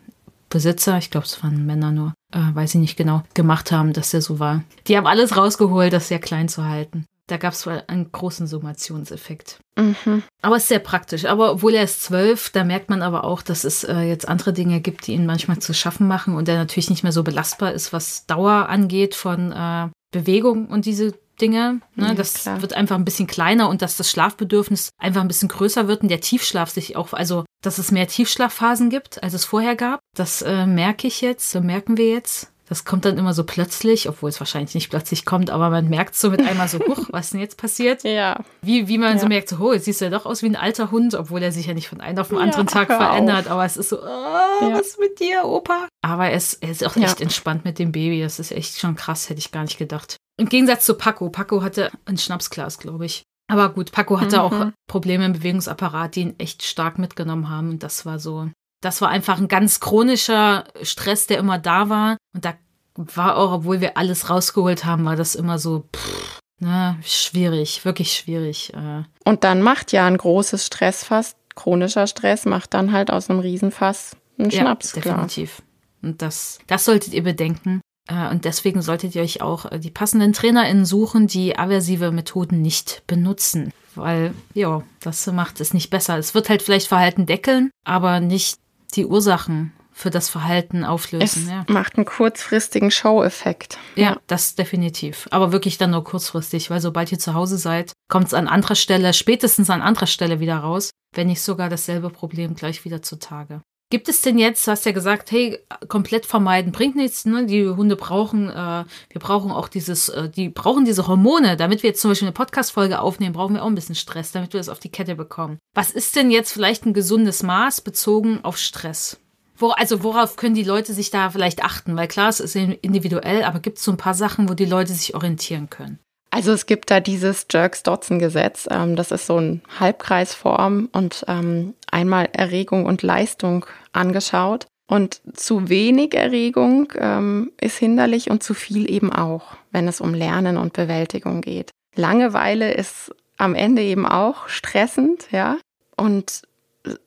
[0.50, 4.12] Besitzer, ich glaube, es waren Männer nur, äh, weiß ich nicht genau, gemacht haben, dass
[4.12, 4.64] der so war.
[4.88, 7.06] Die haben alles rausgeholt, das sehr klein zu halten.
[7.28, 9.60] Da gab es einen großen Summationseffekt.
[9.78, 10.24] Mhm.
[10.42, 11.26] Aber es ist sehr praktisch.
[11.26, 14.54] Aber obwohl er ist zwölf, da merkt man aber auch, dass es äh, jetzt andere
[14.54, 17.74] Dinge gibt, die ihn manchmal zu schaffen machen und der natürlich nicht mehr so belastbar
[17.74, 21.82] ist, was Dauer angeht von äh, Bewegung und diese Dinge.
[21.96, 22.08] Ne?
[22.08, 22.62] Ja, das klar.
[22.62, 26.08] wird einfach ein bisschen kleiner und dass das Schlafbedürfnis einfach ein bisschen größer wird und
[26.10, 30.00] der Tiefschlaf sich auch, also dass es mehr Tiefschlafphasen gibt, als es vorher gab.
[30.16, 32.52] Das äh, merke ich jetzt, so merken wir jetzt.
[32.70, 36.16] Das kommt dann immer so plötzlich, obwohl es wahrscheinlich nicht plötzlich kommt, aber man merkt
[36.16, 38.04] so mit einmal so, huch, was denn jetzt passiert?
[38.04, 38.44] Ja.
[38.62, 39.20] Wie, wie man ja.
[39.20, 41.42] so merkt, so, oh, jetzt siehst du ja doch aus wie ein alter Hund, obwohl
[41.42, 43.46] er sich ja nicht von einem auf den anderen ja, Tag verändert.
[43.48, 43.54] Auf.
[43.54, 44.74] Aber es ist so, oh, ja.
[44.74, 45.88] was ist mit dir, Opa?
[46.02, 48.22] Aber er ist, er ist auch echt entspannt mit dem Baby.
[48.22, 50.18] Das ist echt schon krass, hätte ich gar nicht gedacht.
[50.38, 51.30] Im Gegensatz zu Paco.
[51.30, 53.24] Paco hatte ein Schnapsglas, glaube ich.
[53.50, 54.42] Aber gut, Paco hatte mhm.
[54.42, 57.70] auch Probleme im Bewegungsapparat, die ihn echt stark mitgenommen haben.
[57.70, 58.50] Und das war so,
[58.82, 62.17] das war einfach ein ganz chronischer Stress, der immer da war.
[62.34, 62.54] Und da
[62.96, 68.14] war auch, obwohl wir alles rausgeholt haben, war das immer so, pff, na, schwierig, wirklich
[68.14, 68.74] schwierig.
[68.74, 69.04] Äh.
[69.26, 74.16] Und dann macht ja ein großes Stressfass, chronischer Stress, macht dann halt aus einem Riesenfass
[74.40, 74.94] einen ja, Schnaps.
[74.94, 75.62] Definitiv.
[76.02, 77.82] Und das, das solltet ihr bedenken.
[78.08, 82.62] Äh, und deswegen solltet ihr euch auch äh, die passenden TrainerInnen suchen, die aversive Methoden
[82.62, 83.72] nicht benutzen.
[83.96, 86.18] Weil, ja, das macht es nicht besser.
[86.18, 88.58] Es wird halt vielleicht Verhalten deckeln, aber nicht
[88.96, 91.44] die Ursachen für das Verhalten auflösen.
[91.44, 91.66] Es ja.
[91.68, 93.80] macht einen kurzfristigen Show-Effekt.
[93.96, 95.28] Ja, ja, das definitiv.
[95.32, 98.76] Aber wirklich dann nur kurzfristig, weil sobald ihr zu Hause seid, kommt es an anderer
[98.76, 103.62] Stelle, spätestens an anderer Stelle wieder raus, wenn nicht sogar dasselbe Problem gleich wieder zutage.
[103.90, 107.46] Gibt es denn jetzt, du hast ja gesagt, hey, komplett vermeiden bringt nichts, ne?
[107.46, 111.90] Die Hunde brauchen, äh, wir brauchen auch dieses, äh, die brauchen diese Hormone, damit wir
[111.90, 114.70] jetzt zum Beispiel eine Podcast-Folge aufnehmen, brauchen wir auch ein bisschen Stress, damit wir das
[114.70, 115.58] auf die Kette bekommen.
[115.74, 119.22] Was ist denn jetzt vielleicht ein gesundes Maß bezogen auf Stress?
[119.58, 121.96] Wo, also worauf können die Leute sich da vielleicht achten?
[121.96, 124.94] Weil klar, es ist individuell, aber gibt es so ein paar Sachen, wo die Leute
[124.94, 126.00] sich orientieren können?
[126.30, 128.68] Also es gibt da dieses Jerks-Dodson-Gesetz.
[128.70, 134.68] Ähm, das ist so ein Halbkreisform und ähm, einmal Erregung und Leistung angeschaut.
[134.90, 140.14] Und zu wenig Erregung ähm, ist hinderlich und zu viel eben auch, wenn es um
[140.14, 141.72] Lernen und Bewältigung geht.
[141.96, 145.58] Langeweile ist am Ende eben auch stressend, ja.
[145.96, 146.44] Und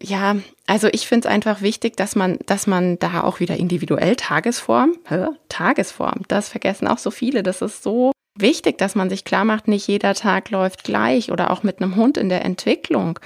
[0.03, 4.17] ja, also ich finde es einfach wichtig, dass man, dass man da auch wieder individuell
[4.17, 5.27] Tagesform, hä?
[5.49, 7.43] Tagesform, das vergessen auch so viele.
[7.43, 11.51] Das ist so wichtig, dass man sich klar macht, nicht jeder Tag läuft gleich oder
[11.51, 13.19] auch mit einem Hund in der Entwicklung,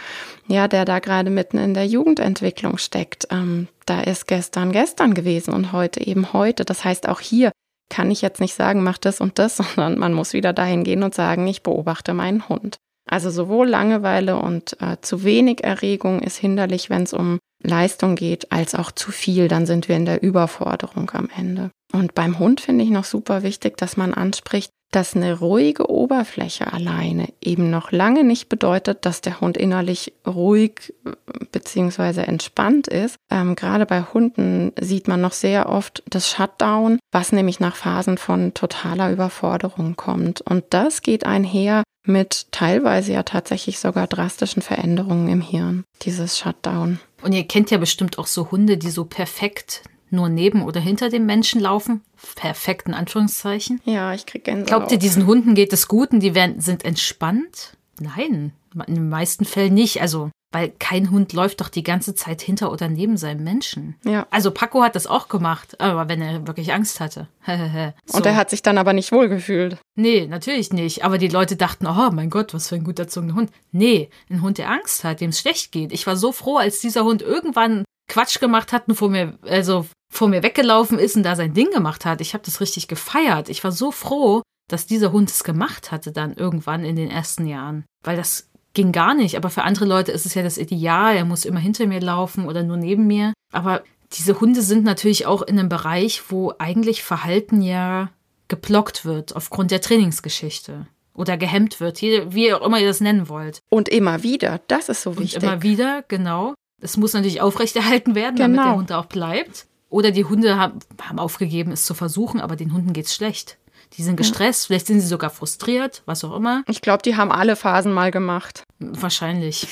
[0.48, 3.28] ja, der da gerade mitten in der Jugendentwicklung steckt.
[3.30, 6.64] Ähm, da ist gestern gestern gewesen und heute eben heute.
[6.64, 7.52] Das heißt, auch hier
[7.90, 11.02] kann ich jetzt nicht sagen, mach das und das, sondern man muss wieder dahin gehen
[11.02, 12.76] und sagen, ich beobachte meinen Hund.
[13.06, 18.52] Also sowohl Langeweile und äh, zu wenig Erregung ist hinderlich, wenn es um Leistung geht,
[18.52, 19.48] als auch zu viel.
[19.48, 21.70] Dann sind wir in der Überforderung am Ende.
[21.92, 26.72] Und beim Hund finde ich noch super wichtig, dass man anspricht, dass eine ruhige Oberfläche
[26.72, 31.10] alleine eben noch lange nicht bedeutet, dass der Hund innerlich ruhig äh,
[31.50, 32.22] bzw.
[32.22, 33.16] entspannt ist.
[33.30, 38.18] Ähm, gerade bei Hunden sieht man noch sehr oft das Shutdown, was nämlich nach Phasen
[38.18, 40.42] von totaler Überforderung kommt.
[40.42, 47.00] Und das geht einher mit teilweise ja tatsächlich sogar drastischen Veränderungen im Hirn, dieses Shutdown.
[47.22, 49.82] Und ihr kennt ja bestimmt auch so Hunde, die so perfekt
[50.14, 52.02] nur neben oder hinter dem Menschen laufen.
[52.36, 53.80] Perfekt in Anführungszeichen.
[53.84, 54.66] Ja, ich krieg Gänsehaut.
[54.68, 57.76] Glaubt ihr, diesen Hunden geht es gut und die werden, sind entspannt?
[58.00, 58.52] Nein,
[58.86, 60.00] in den meisten Fällen nicht.
[60.00, 63.96] Also, weil kein Hund läuft doch die ganze Zeit hinter oder neben seinem Menschen.
[64.04, 64.26] Ja.
[64.30, 67.28] Also Paco hat das auch gemacht, aber wenn er wirklich Angst hatte.
[68.06, 68.18] so.
[68.18, 69.78] Und er hat sich dann aber nicht wohlgefühlt.
[69.96, 71.04] Nee, natürlich nicht.
[71.04, 73.50] Aber die Leute dachten, oh mein Gott, was für ein gut erzogener Hund.
[73.72, 75.92] Nee, ein Hund, der Angst hat, dem es schlecht geht.
[75.92, 79.86] Ich war so froh, als dieser Hund irgendwann Quatsch gemacht hat und vor mir, also
[80.14, 82.20] vor mir weggelaufen ist und da sein Ding gemacht hat.
[82.20, 83.48] Ich habe das richtig gefeiert.
[83.48, 87.46] Ich war so froh, dass dieser Hund es gemacht hatte dann irgendwann in den ersten
[87.46, 87.84] Jahren.
[88.02, 89.36] Weil das ging gar nicht.
[89.36, 91.16] Aber für andere Leute ist es ja das Ideal.
[91.16, 93.32] Er muss immer hinter mir laufen oder nur neben mir.
[93.52, 98.10] Aber diese Hunde sind natürlich auch in einem Bereich, wo eigentlich Verhalten ja
[98.48, 103.60] geblockt wird aufgrund der Trainingsgeschichte oder gehemmt wird, wie auch immer ihr das nennen wollt.
[103.70, 105.36] Und immer wieder, das ist so wichtig.
[105.36, 106.54] Und immer wieder, genau.
[106.80, 108.48] Es muss natürlich aufrechterhalten werden, genau.
[108.48, 109.66] damit der Hund auch bleibt.
[109.94, 113.58] Oder die Hunde haben, haben aufgegeben, es zu versuchen, aber den Hunden geht es schlecht.
[113.92, 116.64] Die sind gestresst, vielleicht sind sie sogar frustriert, was auch immer.
[116.66, 118.64] Ich glaube, die haben alle Phasen mal gemacht.
[118.80, 119.68] Wahrscheinlich.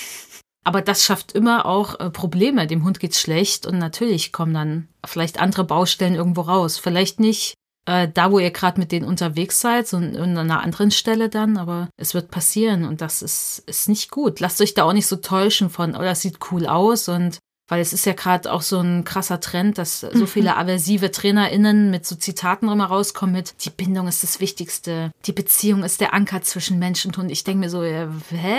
[0.63, 2.69] Aber das schafft immer auch äh, Probleme.
[2.69, 6.79] Dem Hund geht's schlecht und natürlich kommen dann vielleicht andere Baustellen irgendwo raus.
[6.79, 7.55] Vielleicht nicht
[7.87, 11.57] äh, da, wo ihr gerade mit denen unterwegs seid, so an einer anderen Stelle dann,
[11.57, 14.39] aber es wird passieren und das ist, ist nicht gut.
[14.39, 17.41] Lasst euch da auch nicht so täuschen von, oh, das sieht cool aus und
[17.73, 21.91] Weil es ist ja gerade auch so ein krasser Trend, dass so viele aversive TrainerInnen
[21.91, 26.13] mit so Zitaten immer rauskommen mit, die Bindung ist das Wichtigste, die Beziehung ist der
[26.13, 27.31] Anker zwischen Mensch und Hund.
[27.31, 28.59] Ich denke mir so, äh, hä?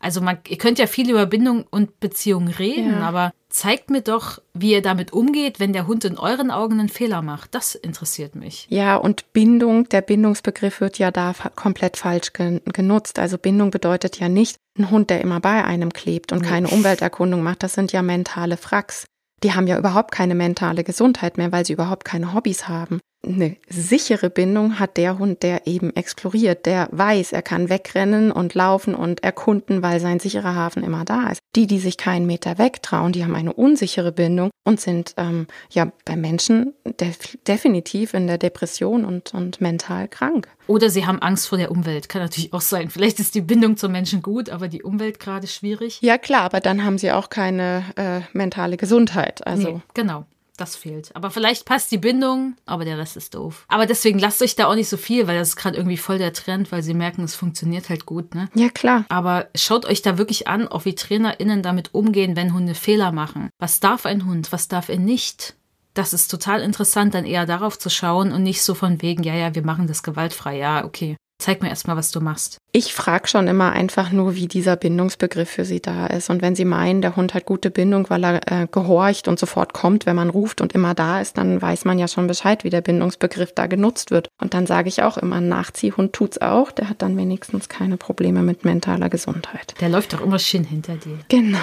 [0.00, 3.06] Also man, ihr könnt ja viel über Bindung und Beziehung reden, ja.
[3.06, 6.88] aber zeigt mir doch, wie ihr damit umgeht, wenn der Hund in euren Augen einen
[6.88, 7.54] Fehler macht.
[7.54, 8.66] Das interessiert mich.
[8.70, 13.18] Ja, und Bindung, der Bindungsbegriff wird ja da komplett falsch genutzt.
[13.18, 16.48] Also Bindung bedeutet ja nicht ein Hund, der immer bei einem klebt und nee.
[16.48, 17.62] keine Umwelterkundung macht.
[17.62, 19.06] Das sind ja mentale Fracks.
[19.42, 23.56] Die haben ja überhaupt keine mentale Gesundheit mehr, weil sie überhaupt keine Hobbys haben eine
[23.68, 28.94] sichere Bindung hat der Hund, der eben exploriert, der weiß, er kann wegrennen und laufen
[28.94, 31.40] und erkunden, weil sein sicherer Hafen immer da ist.
[31.54, 35.92] Die, die sich keinen Meter wegtrauen, die haben eine unsichere Bindung und sind ähm, ja
[36.04, 40.48] bei Menschen def definitiv in der Depression und, und mental krank.
[40.66, 42.90] Oder sie haben Angst vor der Umwelt, kann natürlich auch sein.
[42.90, 46.00] Vielleicht ist die Bindung zum Menschen gut, aber die Umwelt gerade schwierig.
[46.00, 49.46] Ja klar, aber dann haben sie auch keine äh, mentale Gesundheit.
[49.46, 50.26] Also nee, genau.
[50.60, 51.16] Das fehlt.
[51.16, 53.64] Aber vielleicht passt die Bindung, aber der Rest ist doof.
[53.68, 56.18] Aber deswegen lasst euch da auch nicht so viel, weil das ist gerade irgendwie voll
[56.18, 58.50] der Trend, weil sie merken, es funktioniert halt gut, ne?
[58.52, 59.06] Ja, klar.
[59.08, 63.48] Aber schaut euch da wirklich an, auch wie TrainerInnen damit umgehen, wenn Hunde Fehler machen.
[63.58, 65.54] Was darf ein Hund, was darf er nicht?
[65.94, 69.34] Das ist total interessant, dann eher darauf zu schauen und nicht so von wegen, ja,
[69.34, 70.58] ja, wir machen das gewaltfrei.
[70.58, 71.16] Ja, okay.
[71.40, 72.58] Zeig mir erstmal, was du machst.
[72.70, 76.28] Ich frage schon immer einfach nur, wie dieser Bindungsbegriff für sie da ist.
[76.28, 79.72] Und wenn sie meinen, der Hund hat gute Bindung, weil er äh, gehorcht und sofort
[79.72, 82.70] kommt, wenn man ruft und immer da ist, dann weiß man ja schon Bescheid, wie
[82.70, 84.28] der Bindungsbegriff da genutzt wird.
[84.40, 86.70] Und dann sage ich auch immer, ein Nachziehhund tut's auch.
[86.72, 89.74] Der hat dann wenigstens keine Probleme mit mentaler Gesundheit.
[89.80, 91.18] Der läuft doch immer schön hinter dir.
[91.28, 91.58] Genau.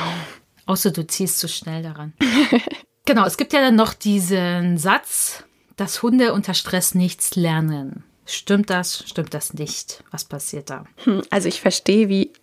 [0.66, 2.14] Außer du ziehst zu schnell daran.
[3.06, 5.44] genau, es gibt ja dann noch diesen Satz,
[5.78, 8.04] dass Hunde unter Stress nichts lernen.
[8.28, 9.04] Stimmt das?
[9.08, 10.04] Stimmt das nicht?
[10.12, 10.86] Was passiert da?
[11.04, 12.34] Hm, also ich verstehe, wie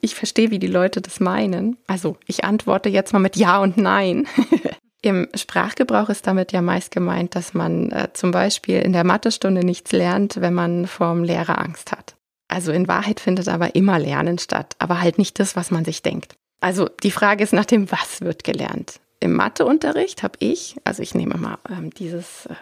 [0.00, 1.78] ich verstehe, wie die Leute das meinen.
[1.86, 4.28] Also ich antworte jetzt mal mit Ja und Nein.
[5.02, 9.64] Im Sprachgebrauch ist damit ja meist gemeint, dass man äh, zum Beispiel in der Mathestunde
[9.64, 12.16] nichts lernt, wenn man vom Lehrer Angst hat.
[12.48, 16.02] Also in Wahrheit findet aber immer Lernen statt, aber halt nicht das, was man sich
[16.02, 16.34] denkt.
[16.60, 19.00] Also die Frage ist nach dem, was wird gelernt.
[19.20, 22.54] Im Matheunterricht habe ich, also ich nehme mal ähm, dieses äh,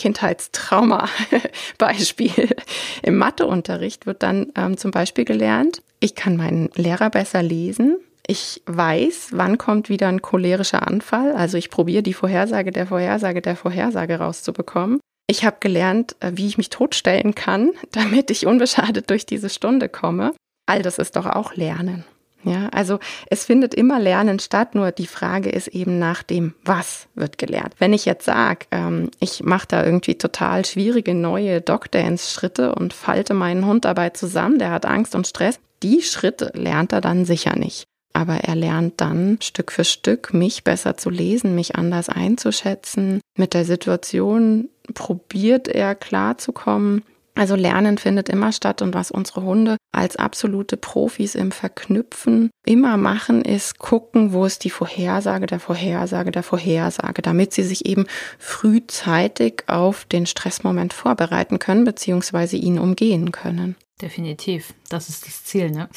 [0.00, 2.56] Kindheitstrauma-Beispiel.
[3.02, 7.98] Im Matheunterricht wird dann ähm, zum Beispiel gelernt, ich kann meinen Lehrer besser lesen.
[8.26, 11.34] Ich weiß, wann kommt wieder ein cholerischer Anfall.
[11.34, 15.00] Also ich probiere die Vorhersage der Vorhersage der Vorhersage rauszubekommen.
[15.26, 19.90] Ich habe gelernt, äh, wie ich mich totstellen kann, damit ich unbeschadet durch diese Stunde
[19.90, 20.32] komme.
[20.66, 22.06] All das ist doch auch Lernen.
[22.42, 27.06] Ja, also es findet immer Lernen statt, nur die Frage ist eben nach dem, was
[27.14, 27.74] wird gelernt.
[27.78, 33.34] Wenn ich jetzt sage, ähm, ich mache da irgendwie total schwierige neue Dog-Dance-Schritte und falte
[33.34, 37.56] meinen Hund dabei zusammen, der hat Angst und Stress, die Schritte lernt er dann sicher
[37.56, 37.84] nicht.
[38.12, 43.20] Aber er lernt dann Stück für Stück, mich besser zu lesen, mich anders einzuschätzen.
[43.36, 47.02] Mit der Situation probiert er klarzukommen
[47.40, 52.98] also Lernen findet immer statt und was unsere Hunde als absolute Profis im Verknüpfen immer
[52.98, 58.04] machen, ist gucken, wo ist die Vorhersage der Vorhersage der Vorhersage, damit sie sich eben
[58.38, 63.74] frühzeitig auf den Stressmoment vorbereiten können, beziehungsweise ihn umgehen können.
[64.02, 64.74] Definitiv.
[64.90, 65.88] Das ist das Ziel, ne?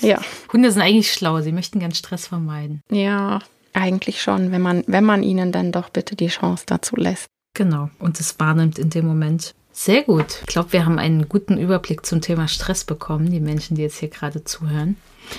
[0.00, 0.20] Ja.
[0.52, 2.82] Hunde sind eigentlich schlau, sie möchten gern Stress vermeiden.
[2.88, 3.40] Ja,
[3.72, 7.26] eigentlich schon, wenn man, wenn man ihnen dann doch bitte die Chance dazu lässt.
[7.52, 7.90] Genau.
[7.98, 9.56] Und es wahrnimmt in dem Moment.
[9.76, 10.38] Sehr gut.
[10.42, 13.98] Ich glaube, wir haben einen guten Überblick zum Thema Stress bekommen, die Menschen, die jetzt
[13.98, 14.96] hier gerade zuhören.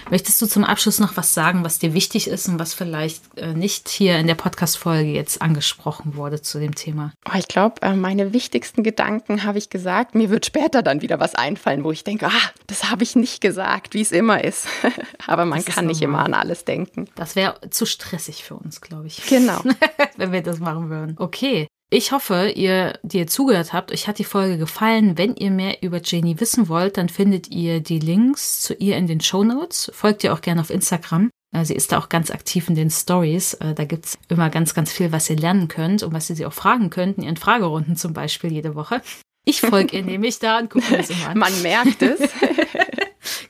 [0.09, 3.53] Möchtest du zum Abschluss noch was sagen, was dir wichtig ist und was vielleicht äh,
[3.53, 7.13] nicht hier in der Podcast-Folge jetzt angesprochen wurde zu dem Thema?
[7.29, 10.13] Oh, ich glaube, äh, meine wichtigsten Gedanken habe ich gesagt.
[10.13, 13.39] Mir wird später dann wieder was einfallen, wo ich denke, ah, das habe ich nicht
[13.39, 14.67] gesagt, wie es immer ist.
[15.27, 17.07] Aber man das kann nicht immer an alles denken.
[17.15, 19.25] Das wäre zu stressig für uns, glaube ich.
[19.27, 19.61] Genau.
[20.17, 21.15] Wenn wir das machen würden.
[21.17, 21.67] Okay.
[21.91, 25.17] Ich hoffe, ihr, die ihr zugehört habt, euch hat die Folge gefallen.
[25.17, 29.05] Wenn ihr mehr über Janie wissen wollt, dann findet ihr die Links zu ihr in
[29.05, 29.91] den Show Notes.
[29.93, 31.29] Folgt ihr auch gerne auf Instagram.
[31.55, 33.53] Äh, sie ist da auch ganz aktiv in den Stories.
[33.55, 36.45] Äh, da gibt's immer ganz, ganz viel, was ihr lernen könnt und was ihr sie
[36.45, 39.01] auch fragen könnt, in ihren Fragerunden zum Beispiel jede Woche.
[39.45, 41.37] Ich folge ihr nämlich da und gucke mir das immer an.
[41.37, 42.19] Man merkt es.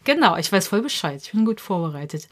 [0.06, 1.20] Genau, ich weiß voll Bescheid.
[1.22, 2.28] Ich bin gut vorbereitet.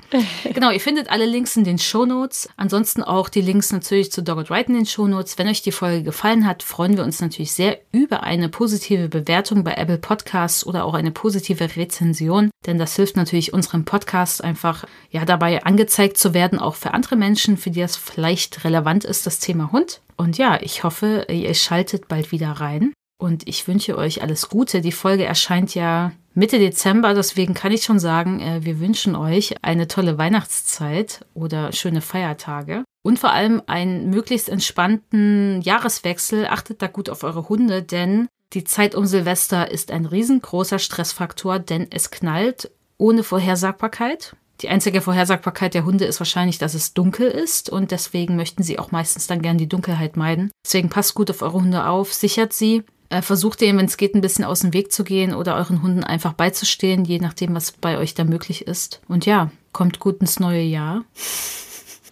[0.54, 2.48] genau, ihr findet alle Links in den Show Notes.
[2.56, 5.40] Ansonsten auch die Links natürlich zu Dogged Ride in den Show Notes.
[5.40, 9.64] Wenn euch die Folge gefallen hat, freuen wir uns natürlich sehr über eine positive Bewertung
[9.64, 14.86] bei Apple Podcasts oder auch eine positive Rezension, denn das hilft natürlich unserem Podcast einfach
[15.10, 19.26] ja dabei angezeigt zu werden, auch für andere Menschen, für die das vielleicht relevant ist,
[19.26, 20.02] das Thema Hund.
[20.16, 22.94] Und ja, ich hoffe, ihr schaltet bald wieder rein.
[23.20, 24.82] Und ich wünsche euch alles Gute.
[24.82, 27.14] Die Folge erscheint ja Mitte Dezember.
[27.14, 32.84] Deswegen kann ich schon sagen, äh, wir wünschen euch eine tolle Weihnachtszeit oder schöne Feiertage.
[33.04, 36.48] Und vor allem einen möglichst entspannten Jahreswechsel.
[36.48, 41.60] Achtet da gut auf eure Hunde, denn die Zeit um Silvester ist ein riesengroßer Stressfaktor,
[41.60, 44.36] denn es knallt ohne Vorhersagbarkeit.
[44.62, 48.80] Die einzige Vorhersagbarkeit der Hunde ist wahrscheinlich, dass es dunkel ist und deswegen möchten sie
[48.80, 50.52] auch meistens dann gern die Dunkelheit meiden.
[50.66, 52.84] Deswegen passt gut auf eure Hunde auf, sichert sie,
[53.22, 56.04] versucht ihr, wenn es geht, ein bisschen aus dem Weg zu gehen oder euren Hunden
[56.04, 59.02] einfach beizustehen, je nachdem, was bei euch da möglich ist.
[59.08, 61.04] Und ja, kommt gut ins neue Jahr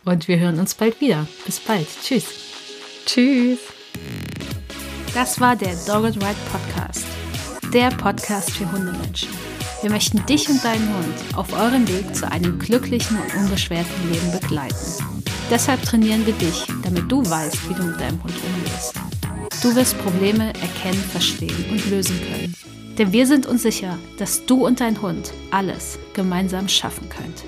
[0.06, 1.28] und wir hören uns bald wieder.
[1.46, 1.88] Bis bald.
[2.04, 2.26] Tschüss.
[3.06, 3.60] Tschüss.
[5.14, 7.06] Das war der Dogged Ride Podcast.
[7.74, 9.30] Der Podcast für Hundemenschen.
[9.82, 14.32] Wir möchten dich und deinen Hund auf eurem Weg zu einem glücklichen und unbeschwerten Leben
[14.32, 15.24] begleiten.
[15.50, 19.11] Deshalb trainieren wir dich, damit du weißt, wie du mit deinem Hund umgehst.
[19.62, 22.56] Du wirst Probleme erkennen, verstehen und lösen können.
[22.98, 27.44] Denn wir sind uns sicher, dass du und dein Hund alles gemeinsam schaffen könnt.